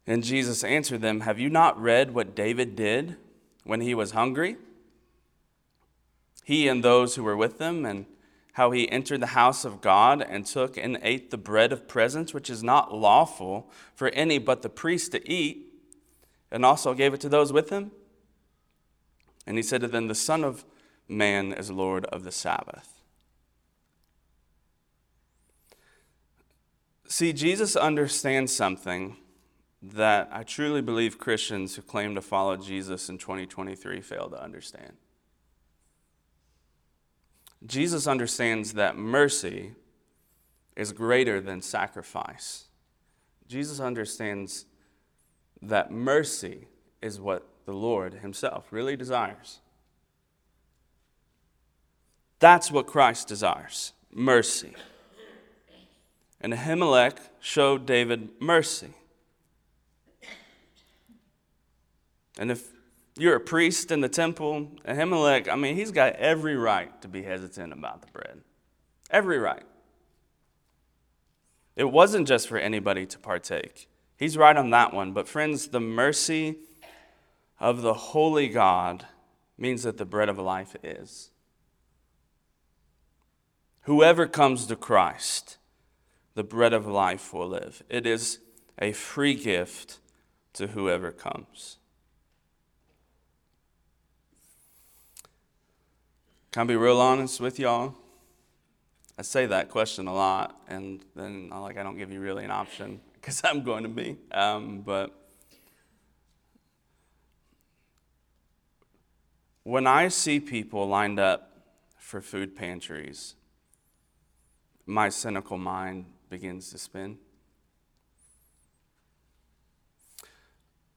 And 0.06 0.22
Jesus 0.22 0.62
answered 0.62 1.00
them, 1.00 1.22
Have 1.22 1.40
you 1.40 1.50
not 1.50 1.82
read 1.82 2.14
what 2.14 2.36
David 2.36 2.76
did 2.76 3.16
when 3.64 3.80
he 3.80 3.92
was 3.92 4.12
hungry? 4.12 4.56
He 6.44 6.68
and 6.68 6.82
those 6.82 7.14
who 7.14 7.22
were 7.22 7.36
with 7.36 7.60
him, 7.60 7.84
and 7.84 8.06
how 8.54 8.70
he 8.72 8.90
entered 8.90 9.20
the 9.20 9.28
house 9.28 9.64
of 9.64 9.80
God 9.80 10.20
and 10.20 10.44
took 10.44 10.76
and 10.76 10.98
ate 11.02 11.30
the 11.30 11.38
bread 11.38 11.72
of 11.72 11.88
presence, 11.88 12.34
which 12.34 12.50
is 12.50 12.62
not 12.62 12.94
lawful 12.94 13.70
for 13.94 14.08
any 14.08 14.38
but 14.38 14.62
the 14.62 14.68
priest 14.68 15.12
to 15.12 15.30
eat 15.30 15.66
and 16.50 16.64
also 16.64 16.94
gave 16.94 17.14
it 17.14 17.20
to 17.20 17.28
those 17.28 17.52
with 17.52 17.70
him. 17.70 17.92
And 19.46 19.56
he 19.56 19.62
said 19.62 19.80
to 19.80 19.88
them, 19.88 20.08
The 20.08 20.14
Son 20.14 20.44
of 20.44 20.64
Man 21.08 21.52
is 21.52 21.70
Lord 21.70 22.04
of 22.06 22.24
the 22.24 22.32
Sabbath. 22.32 23.00
See, 27.08 27.32
Jesus 27.32 27.76
understands 27.76 28.54
something 28.54 29.16
that 29.82 30.28
I 30.30 30.42
truly 30.42 30.82
believe 30.82 31.18
Christians 31.18 31.74
who 31.74 31.82
claim 31.82 32.14
to 32.14 32.20
follow 32.20 32.56
Jesus 32.56 33.08
in 33.08 33.18
2023 33.18 34.00
fail 34.00 34.28
to 34.28 34.40
understand. 34.40 34.92
Jesus 37.66 38.06
understands 38.06 38.74
that 38.74 38.96
mercy 38.96 39.72
is 40.76 40.92
greater 40.92 41.40
than 41.40 41.60
sacrifice. 41.60 42.68
Jesus 43.46 43.80
understands 43.80 44.64
that 45.60 45.90
mercy 45.90 46.68
is 47.02 47.20
what 47.20 47.46
the 47.66 47.72
Lord 47.72 48.14
Himself 48.14 48.68
really 48.70 48.96
desires. 48.96 49.60
That's 52.38 52.70
what 52.70 52.86
Christ 52.86 53.28
desires 53.28 53.92
mercy. 54.12 54.74
And 56.40 56.54
Ahimelech 56.54 57.18
showed 57.40 57.84
David 57.84 58.30
mercy. 58.40 58.94
And 62.38 62.50
if 62.50 62.66
you're 63.16 63.36
a 63.36 63.40
priest 63.40 63.90
in 63.90 64.00
the 64.00 64.08
temple, 64.08 64.68
Ahimelech, 64.86 65.48
I 65.48 65.56
mean, 65.56 65.76
he's 65.76 65.90
got 65.90 66.14
every 66.16 66.56
right 66.56 67.00
to 67.02 67.08
be 67.08 67.22
hesitant 67.22 67.72
about 67.72 68.02
the 68.02 68.08
bread. 68.12 68.40
Every 69.10 69.38
right. 69.38 69.64
It 71.76 71.90
wasn't 71.90 72.28
just 72.28 72.48
for 72.48 72.58
anybody 72.58 73.06
to 73.06 73.18
partake. 73.18 73.88
He's 74.16 74.36
right 74.36 74.56
on 74.56 74.70
that 74.70 74.92
one. 74.92 75.12
But, 75.12 75.28
friends, 75.28 75.68
the 75.68 75.80
mercy 75.80 76.58
of 77.58 77.82
the 77.82 77.94
holy 77.94 78.48
God 78.48 79.06
means 79.58 79.82
that 79.82 79.98
the 79.98 80.04
bread 80.04 80.28
of 80.28 80.38
life 80.38 80.76
is. 80.82 81.30
Whoever 83.82 84.26
comes 84.26 84.66
to 84.66 84.76
Christ, 84.76 85.58
the 86.34 86.44
bread 86.44 86.72
of 86.72 86.86
life 86.86 87.32
will 87.32 87.48
live. 87.48 87.82
It 87.88 88.06
is 88.06 88.38
a 88.78 88.92
free 88.92 89.34
gift 89.34 89.98
to 90.52 90.68
whoever 90.68 91.10
comes. 91.10 91.78
Can 96.52 96.62
I 96.62 96.64
be 96.64 96.74
real 96.74 97.00
honest 97.00 97.40
with 97.40 97.60
y'all? 97.60 97.94
I 99.16 99.22
say 99.22 99.46
that 99.46 99.68
question 99.68 100.08
a 100.08 100.12
lot, 100.12 100.60
and 100.66 101.00
then 101.14 101.50
I 101.52 101.60
like 101.60 101.78
I 101.78 101.84
don't 101.84 101.96
give 101.96 102.10
you 102.10 102.18
really 102.18 102.44
an 102.44 102.50
option 102.50 103.00
because 103.14 103.40
I'm 103.44 103.62
going 103.62 103.84
to 103.84 103.88
be. 103.88 104.16
Um, 104.32 104.80
but 104.80 105.14
when 109.62 109.86
I 109.86 110.08
see 110.08 110.40
people 110.40 110.88
lined 110.88 111.20
up 111.20 111.52
for 111.98 112.20
food 112.20 112.56
pantries, 112.56 113.36
my 114.86 115.08
cynical 115.08 115.56
mind 115.56 116.06
begins 116.30 116.70
to 116.70 116.78
spin. 116.78 117.18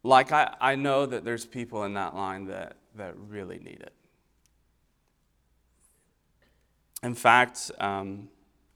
Like, 0.01 0.31
I, 0.31 0.55
I 0.59 0.75
know 0.75 1.05
that 1.05 1.23
there's 1.23 1.45
people 1.45 1.83
in 1.83 1.93
that 1.93 2.15
line 2.15 2.45
that, 2.45 2.77
that 2.95 3.15
really 3.15 3.59
need 3.59 3.81
it. 3.81 3.93
In 7.03 7.15
fact, 7.15 7.69
um, 7.79 8.29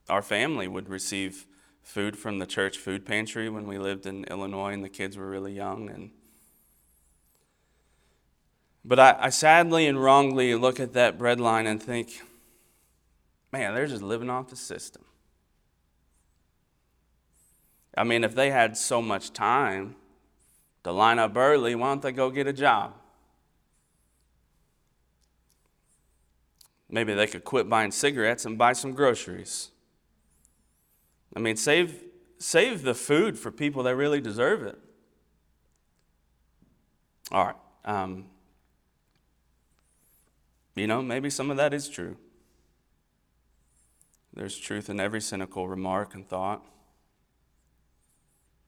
our 0.10 0.22
family 0.22 0.68
would 0.68 0.90
receive 0.90 1.48
food 1.82 2.18
from 2.18 2.40
the 2.40 2.46
church 2.46 2.78
food 2.78 3.06
pantry 3.06 3.50
when 3.50 3.66
we 3.66 3.78
lived 3.80 4.06
in 4.06 4.26
Illinois 4.26 4.74
and 4.74 4.84
the 4.84 4.90
kids 4.90 5.18
were 5.18 5.30
really 5.30 5.54
young 5.54 5.90
and 5.90 6.12
but 8.84 9.00
I, 9.00 9.16
I 9.20 9.30
sadly 9.30 9.88
and 9.88 10.02
wrongly 10.02 10.56
look 10.56 10.80
at 10.80 10.94
that 10.94 11.18
bread 11.18 11.42
line 11.42 11.68
and 11.68 11.82
think, 11.84 12.22
man, 13.52 13.74
they're 13.76 13.86
just 13.86 14.02
living 14.02 14.30
off 14.30 14.48
the 14.50 14.56
system. 14.56 15.04
I 17.98 18.06
mean, 18.06 18.24
if 18.24 18.34
they 18.34 18.50
had 18.50 18.78
so 18.78 19.02
much 19.02 19.34
time 19.34 19.96
to 20.86 20.94
line 20.94 21.20
up 21.20 21.36
early, 21.36 21.76
why 21.76 21.88
don't 21.88 22.02
they 22.02 22.14
go 22.14 22.30
get 22.30 22.48
a 22.48 22.54
job? 22.54 22.94
Maybe 26.90 27.14
they 27.14 27.28
could 27.28 27.44
quit 27.44 27.70
buying 27.70 27.92
cigarettes 27.92 28.46
and 28.46 28.58
buy 28.58 28.74
some 28.74 28.94
groceries. 28.94 29.72
I 31.36 31.40
mean, 31.40 31.58
save, 31.58 32.04
save 32.40 32.84
the 32.84 32.94
food 32.94 33.38
for 33.38 33.52
people 33.52 33.84
that 33.84 33.96
really 33.96 34.22
deserve 34.22 34.64
it. 34.64 34.80
All 37.32 37.46
right. 37.46 37.56
Um, 37.84 38.26
you 40.76 40.88
know, 40.88 41.02
maybe 41.02 41.30
some 41.30 41.52
of 41.52 41.58
that 41.58 41.74
is 41.74 41.90
true. 41.90 42.16
There's 44.34 44.58
truth 44.58 44.90
in 44.90 45.00
every 45.00 45.20
cynical 45.20 45.68
remark 45.68 46.14
and 46.14 46.28
thought. 46.28 46.64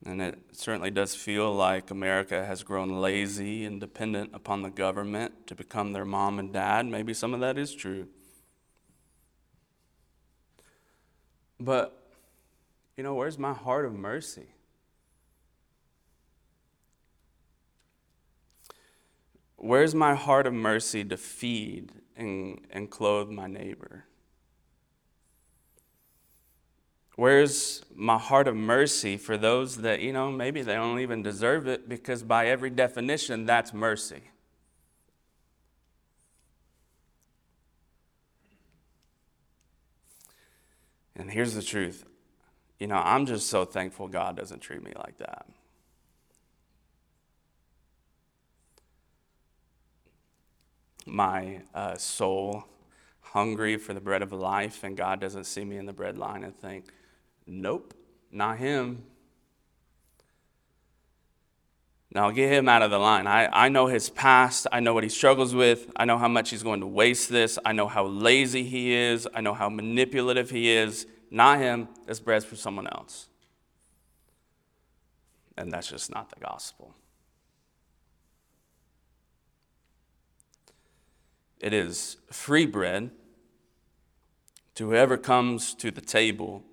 And 0.04 0.22
it 0.22 0.38
certainly 0.52 0.90
does 0.90 1.14
feel 1.14 1.54
like 1.54 1.90
America 1.90 2.46
has 2.46 2.62
grown 2.62 3.00
lazy 3.00 3.66
and 3.66 3.78
dependent 3.78 4.30
upon 4.32 4.62
the 4.62 4.70
government 4.70 5.46
to 5.46 5.54
become 5.54 5.92
their 5.92 6.06
mom 6.06 6.38
and 6.38 6.52
dad. 6.52 6.86
Maybe 6.86 7.12
some 7.12 7.34
of 7.34 7.40
that 7.40 7.58
is 7.58 7.74
true. 7.74 8.08
But 11.58 11.96
you 12.96 13.04
know, 13.04 13.14
where's 13.14 13.38
my 13.38 13.52
heart 13.52 13.84
of 13.84 13.94
mercy? 13.94 14.48
Where's 19.56 19.94
my 19.94 20.14
heart 20.14 20.46
of 20.46 20.54
mercy 20.54 21.04
to 21.04 21.18
feed 21.18 21.92
and, 22.16 22.66
and 22.70 22.90
clothe 22.90 23.28
my 23.28 23.46
neighbor? 23.46 24.04
Where's 27.20 27.82
my 27.94 28.16
heart 28.16 28.48
of 28.48 28.56
mercy 28.56 29.18
for 29.18 29.36
those 29.36 29.76
that, 29.82 30.00
you 30.00 30.10
know, 30.10 30.30
maybe 30.32 30.62
they 30.62 30.72
don't 30.72 31.00
even 31.00 31.22
deserve 31.22 31.68
it 31.68 31.86
because 31.86 32.22
by 32.22 32.46
every 32.46 32.70
definition, 32.70 33.44
that's 33.44 33.74
mercy? 33.74 34.22
And 41.14 41.30
here's 41.30 41.52
the 41.52 41.62
truth 41.62 42.06
you 42.78 42.86
know, 42.86 42.96
I'm 42.96 43.26
just 43.26 43.48
so 43.48 43.66
thankful 43.66 44.08
God 44.08 44.34
doesn't 44.34 44.60
treat 44.60 44.82
me 44.82 44.92
like 44.96 45.18
that. 45.18 45.44
My 51.04 51.60
uh, 51.74 51.98
soul 51.98 52.64
hungry 53.20 53.76
for 53.76 53.92
the 53.92 54.00
bread 54.00 54.22
of 54.22 54.32
life, 54.32 54.84
and 54.84 54.96
God 54.96 55.20
doesn't 55.20 55.44
see 55.44 55.66
me 55.66 55.76
in 55.76 55.84
the 55.84 55.92
bread 55.92 56.16
line 56.16 56.44
and 56.44 56.56
think, 56.56 56.86
nope, 57.50 57.94
not 58.30 58.58
him. 58.58 59.04
Now, 62.12 62.30
get 62.30 62.50
him 62.50 62.68
out 62.68 62.82
of 62.82 62.90
the 62.90 62.98
line. 62.98 63.26
I, 63.26 63.66
I 63.66 63.68
know 63.68 63.86
his 63.86 64.10
past. 64.10 64.66
I 64.72 64.80
know 64.80 64.94
what 64.94 65.04
he 65.04 65.08
struggles 65.08 65.54
with. 65.54 65.92
I 65.94 66.04
know 66.04 66.18
how 66.18 66.26
much 66.26 66.50
he's 66.50 66.62
going 66.62 66.80
to 66.80 66.86
waste 66.86 67.28
this. 67.28 67.58
I 67.64 67.72
know 67.72 67.86
how 67.86 68.06
lazy 68.06 68.64
he 68.64 68.92
is. 68.92 69.28
I 69.32 69.40
know 69.40 69.54
how 69.54 69.68
manipulative 69.68 70.50
he 70.50 70.70
is 70.70 71.06
not 71.30 71.60
him, 71.60 71.88
this 72.06 72.20
bread's 72.20 72.44
for 72.44 72.56
someone 72.56 72.88
else. 72.88 73.28
And 75.56 75.70
that's 75.70 75.88
just 75.88 76.12
not 76.12 76.30
the 76.30 76.40
gospel. 76.40 76.94
It 81.60 81.72
is 81.72 82.16
free 82.30 82.66
bread 82.66 83.10
to 84.74 84.88
whoever 84.88 85.16
comes 85.16 85.74
to 85.74 85.90
the 85.90 86.00
table, 86.00 86.64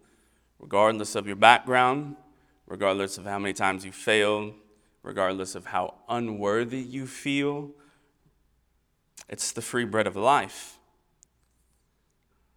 regardless 0.59 1.15
of 1.15 1.27
your 1.27 1.35
background, 1.35 2.15
regardless 2.65 3.17
of 3.17 3.25
how 3.25 3.39
many 3.39 3.53
times 3.53 3.85
you 3.85 3.91
failed, 3.91 4.53
regardless 5.03 5.55
of 5.55 5.67
how 5.67 5.95
unworthy 6.09 6.79
you 6.79 7.07
feel. 7.07 7.71
It's 9.29 9.51
the 9.51 9.61
free 9.61 9.85
bread 9.85 10.07
of 10.07 10.15
life. 10.15 10.77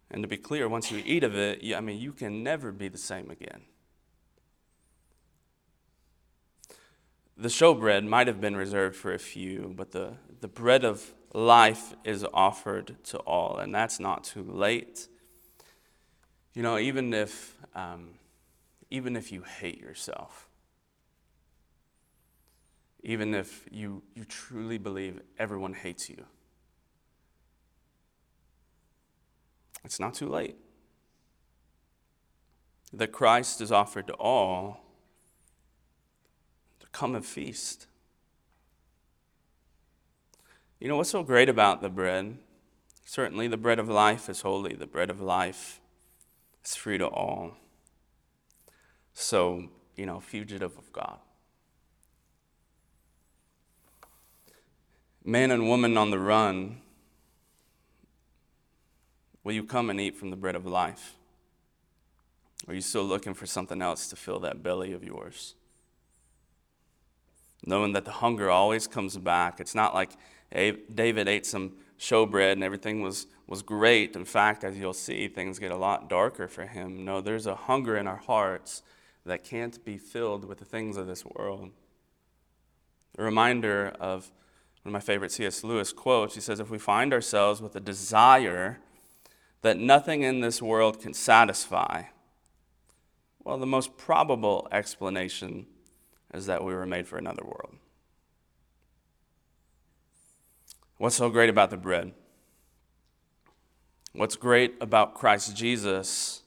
And 0.09 0.21
to 0.23 0.27
be 0.27 0.37
clear, 0.37 0.67
once 0.67 0.91
you 0.91 1.01
eat 1.05 1.23
of 1.23 1.35
it, 1.35 1.63
you, 1.63 1.75
I 1.75 1.81
mean, 1.81 1.99
you 1.99 2.11
can 2.11 2.43
never 2.43 2.71
be 2.71 2.89
the 2.89 2.97
same 2.97 3.29
again. 3.29 3.61
the 7.41 7.49
showbread 7.49 8.05
might 8.05 8.27
have 8.27 8.39
been 8.39 8.55
reserved 8.55 8.95
for 8.95 9.13
a 9.13 9.19
few, 9.19 9.73
but 9.75 9.91
the, 9.91 10.13
the 10.41 10.47
bread 10.47 10.85
of 10.85 11.11
life 11.33 11.95
is 12.03 12.23
offered 12.33 12.95
to 13.05 13.17
all, 13.19 13.57
and 13.57 13.73
that's 13.73 13.99
not 13.99 14.23
too 14.23 14.43
late. 14.43 15.07
You 16.53 16.63
know, 16.63 16.77
even 16.77 17.13
if, 17.13 17.55
um, 17.75 18.09
even 18.89 19.15
if 19.15 19.31
you 19.31 19.43
hate 19.43 19.79
yourself, 19.79 20.49
even 23.03 23.33
if 23.33 23.67
you, 23.71 24.03
you 24.13 24.25
truly 24.25 24.77
believe 24.77 25.21
everyone 25.39 25.73
hates 25.73 26.09
you, 26.09 26.25
it's 29.83 29.99
not 29.99 30.13
too 30.13 30.27
late. 30.27 30.57
That 32.93 33.13
Christ 33.13 33.61
is 33.61 33.71
offered 33.71 34.07
to 34.07 34.13
all 34.13 34.81
to 36.81 36.87
come 36.91 37.15
and 37.15 37.25
feast. 37.25 37.87
You 40.79 40.89
know 40.89 40.97
what's 40.97 41.11
so 41.11 41.23
great 41.23 41.47
about 41.47 41.81
the 41.81 41.89
bread? 41.89 42.37
Certainly, 43.05 43.47
the 43.47 43.57
bread 43.57 43.79
of 43.79 43.87
life 43.87 44.29
is 44.29 44.41
holy, 44.41 44.73
the 44.73 44.87
bread 44.87 45.09
of 45.09 45.21
life 45.21 45.80
is 46.63 46.75
free 46.75 46.97
to 46.97 47.07
all. 47.07 47.57
So, 49.13 49.69
you 49.95 50.05
know, 50.05 50.19
fugitive 50.19 50.77
of 50.77 50.91
God. 50.93 51.19
Man 55.23 55.51
and 55.51 55.67
woman 55.67 55.97
on 55.97 56.09
the 56.09 56.19
run, 56.19 56.81
will 59.43 59.53
you 59.53 59.63
come 59.63 59.89
and 59.89 60.01
eat 60.01 60.17
from 60.17 60.29
the 60.29 60.35
bread 60.35 60.55
of 60.55 60.65
life? 60.65 61.15
Are 62.67 62.73
you 62.73 62.81
still 62.81 63.03
looking 63.03 63.33
for 63.33 63.45
something 63.45 63.81
else 63.81 64.07
to 64.09 64.15
fill 64.15 64.39
that 64.39 64.63
belly 64.63 64.93
of 64.93 65.03
yours? 65.03 65.55
Knowing 67.65 67.93
that 67.93 68.05
the 68.05 68.11
hunger 68.11 68.49
always 68.49 68.87
comes 68.87 69.17
back. 69.17 69.59
It's 69.59 69.75
not 69.75 69.93
like 69.93 70.11
David 70.51 71.27
ate 71.27 71.45
some 71.45 71.73
showbread 72.01 72.53
and 72.53 72.63
everything 72.63 73.01
was, 73.01 73.27
was 73.47 73.61
great. 73.61 74.15
In 74.15 74.25
fact, 74.25 74.63
as 74.63 74.77
you'll 74.77 74.91
see, 74.91 75.27
things 75.27 75.59
get 75.59 75.71
a 75.71 75.77
lot 75.77 76.09
darker 76.09 76.47
for 76.47 76.65
him. 76.65 77.05
No, 77.05 77.21
there's 77.21 77.45
a 77.45 77.55
hunger 77.55 77.95
in 77.95 78.07
our 78.07 78.17
hearts 78.17 78.81
that 79.23 79.43
can't 79.43 79.83
be 79.85 79.97
filled 79.97 80.43
with 80.43 80.57
the 80.57 80.65
things 80.65 80.97
of 80.97 81.05
this 81.05 81.23
world. 81.23 81.69
A 83.19 83.23
reminder 83.23 83.93
of 83.99 84.31
one 84.81 84.89
of 84.89 84.93
my 84.93 84.99
favorite 84.99 85.31
C.S. 85.31 85.63
Lewis 85.63 85.93
quotes. 85.93 86.33
He 86.33 86.41
says, 86.41 86.59
If 86.59 86.71
we 86.71 86.79
find 86.79 87.13
ourselves 87.13 87.61
with 87.61 87.75
a 87.75 87.79
desire 87.79 88.79
that 89.61 89.77
nothing 89.77 90.23
in 90.23 90.39
this 90.39 90.59
world 90.59 90.99
can 90.99 91.13
satisfy, 91.13 92.05
well, 93.43 93.59
the 93.59 93.67
most 93.67 93.95
probable 93.95 94.67
explanation 94.71 95.67
is 96.33 96.47
that 96.47 96.63
we 96.63 96.73
were 96.73 96.87
made 96.87 97.07
for 97.07 97.19
another 97.19 97.43
world. 97.43 97.75
What's 101.01 101.15
so 101.15 101.31
great 101.31 101.49
about 101.49 101.71
the 101.71 101.77
bread? 101.77 102.11
What's 104.13 104.35
great 104.35 104.75
about 104.79 105.15
Christ 105.15 105.55
Jesus? 105.55 106.43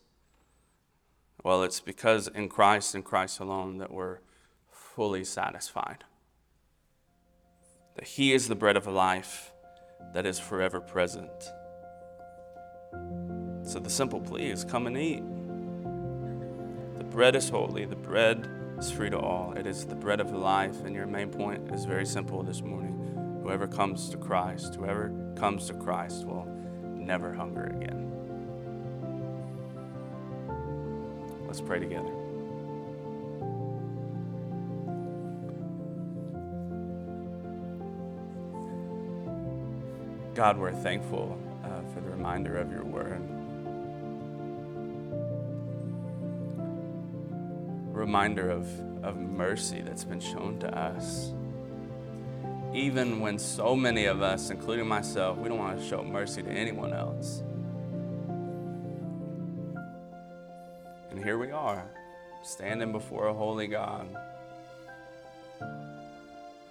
Well, 1.42 1.64
it's 1.64 1.80
because 1.80 2.28
in 2.28 2.48
Christ 2.48 2.94
and 2.94 3.04
Christ 3.04 3.40
alone 3.40 3.78
that 3.78 3.90
we're 3.90 4.18
fully 4.70 5.24
satisfied 5.24 6.04
that 7.96 8.04
He 8.04 8.32
is 8.32 8.46
the 8.46 8.54
bread 8.54 8.76
of 8.76 8.86
life 8.86 9.50
that 10.12 10.24
is 10.24 10.38
forever 10.38 10.80
present. 10.80 11.50
So 13.64 13.80
the 13.80 13.90
simple 13.90 14.20
plea 14.20 14.50
is 14.50 14.62
come 14.62 14.86
and 14.86 14.96
eat. 14.96 15.24
The 16.96 17.04
bread 17.10 17.34
is 17.34 17.48
holy, 17.48 17.86
the 17.86 17.96
bread 17.96 18.48
is 18.78 18.88
free 18.88 19.10
to 19.10 19.18
all. 19.18 19.52
It 19.56 19.66
is 19.66 19.84
the 19.84 19.96
bread 19.96 20.20
of 20.20 20.30
life, 20.30 20.84
and 20.84 20.94
your 20.94 21.08
main 21.08 21.30
point 21.30 21.74
is 21.74 21.84
very 21.84 22.06
simple 22.06 22.44
this 22.44 22.62
morning. 22.62 23.03
Whoever 23.44 23.68
comes 23.68 24.09
to 24.09 24.16
Christ, 24.16 24.76
whoever 24.76 25.12
comes 25.37 25.66
to 25.66 25.74
Christ 25.74 26.24
will 26.24 26.46
never 26.83 27.35
hunger 27.35 27.64
again. 27.66 28.11
Let's 31.46 31.61
pray 31.61 31.78
together. 31.78 32.11
God, 40.35 40.57
we're 40.57 40.72
thankful 40.72 41.38
uh, 41.64 41.83
for 41.92 42.00
the 42.00 42.09
reminder 42.09 42.57
of 42.57 42.72
your 42.72 42.85
word. 42.85 43.20
Reminder 47.94 48.48
of, 48.48 48.66
of 49.04 49.18
mercy 49.18 49.83
that's 49.83 50.04
been 50.04 50.18
shown 50.18 50.59
to 50.61 50.76
us. 50.76 51.35
Even 52.74 53.20
when 53.20 53.38
so 53.38 53.76
many 53.76 54.06
of 54.06 54.20
us, 54.20 54.50
including 54.50 54.88
myself, 54.88 55.38
we 55.38 55.48
don't 55.48 55.58
want 55.58 55.78
to 55.78 55.87
show 55.87 56.02
mercy 56.02 56.42
to 56.42 56.50
anyone 56.50 56.92
else. 56.92 57.44
And 61.10 61.22
here 61.22 61.38
we 61.38 61.52
are, 61.52 61.88
standing 62.42 62.90
before 62.90 63.28
a 63.28 63.32
holy 63.32 63.68
God, 63.68 64.08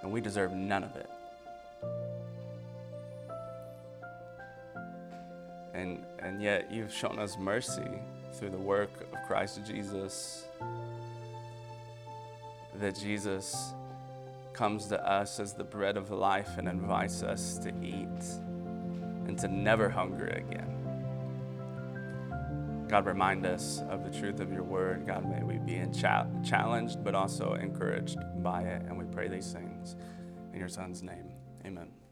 and 0.01 0.11
we 0.11 0.19
deserve 0.19 0.51
none 0.51 0.83
of 0.83 0.93
it. 0.97 1.09
And, 5.73 6.03
and 6.19 6.41
yet 6.41 6.69
you've 6.69 6.93
shown 6.93 7.17
us 7.17 7.37
mercy 7.37 7.81
through 8.33 8.49
the 8.49 8.57
work 8.57 8.89
of 8.99 9.17
Christ 9.25 9.61
Jesus. 9.65 10.43
That 12.75 12.95
Jesus 12.95 13.73
comes 14.53 14.87
to 14.87 15.09
us 15.09 15.39
as 15.39 15.53
the 15.53 15.63
bread 15.63 15.97
of 15.97 16.11
life 16.11 16.57
and 16.57 16.67
invites 16.67 17.23
us 17.23 17.57
to 17.59 17.69
eat 17.81 18.07
and 19.25 19.37
to 19.39 19.47
never 19.47 19.89
hunger 19.89 20.27
again. 20.27 20.73
God, 22.87 23.05
remind 23.05 23.45
us 23.45 23.81
of 23.89 24.03
the 24.03 24.19
truth 24.19 24.39
of 24.39 24.53
your 24.53 24.63
word. 24.63 25.07
God, 25.07 25.27
may 25.27 25.41
we 25.43 25.57
be 25.57 25.83
cha- 25.91 26.27
challenged 26.43 27.03
but 27.03 27.15
also 27.15 27.55
encouraged 27.55 28.17
by 28.43 28.61
it. 28.61 28.83
And 28.83 28.97
we 28.97 29.05
pray 29.05 29.27
these 29.27 29.51
things 29.51 29.95
in 30.53 30.59
your 30.59 30.69
son's 30.69 31.01
name. 31.01 31.31
Amen. 31.65 32.02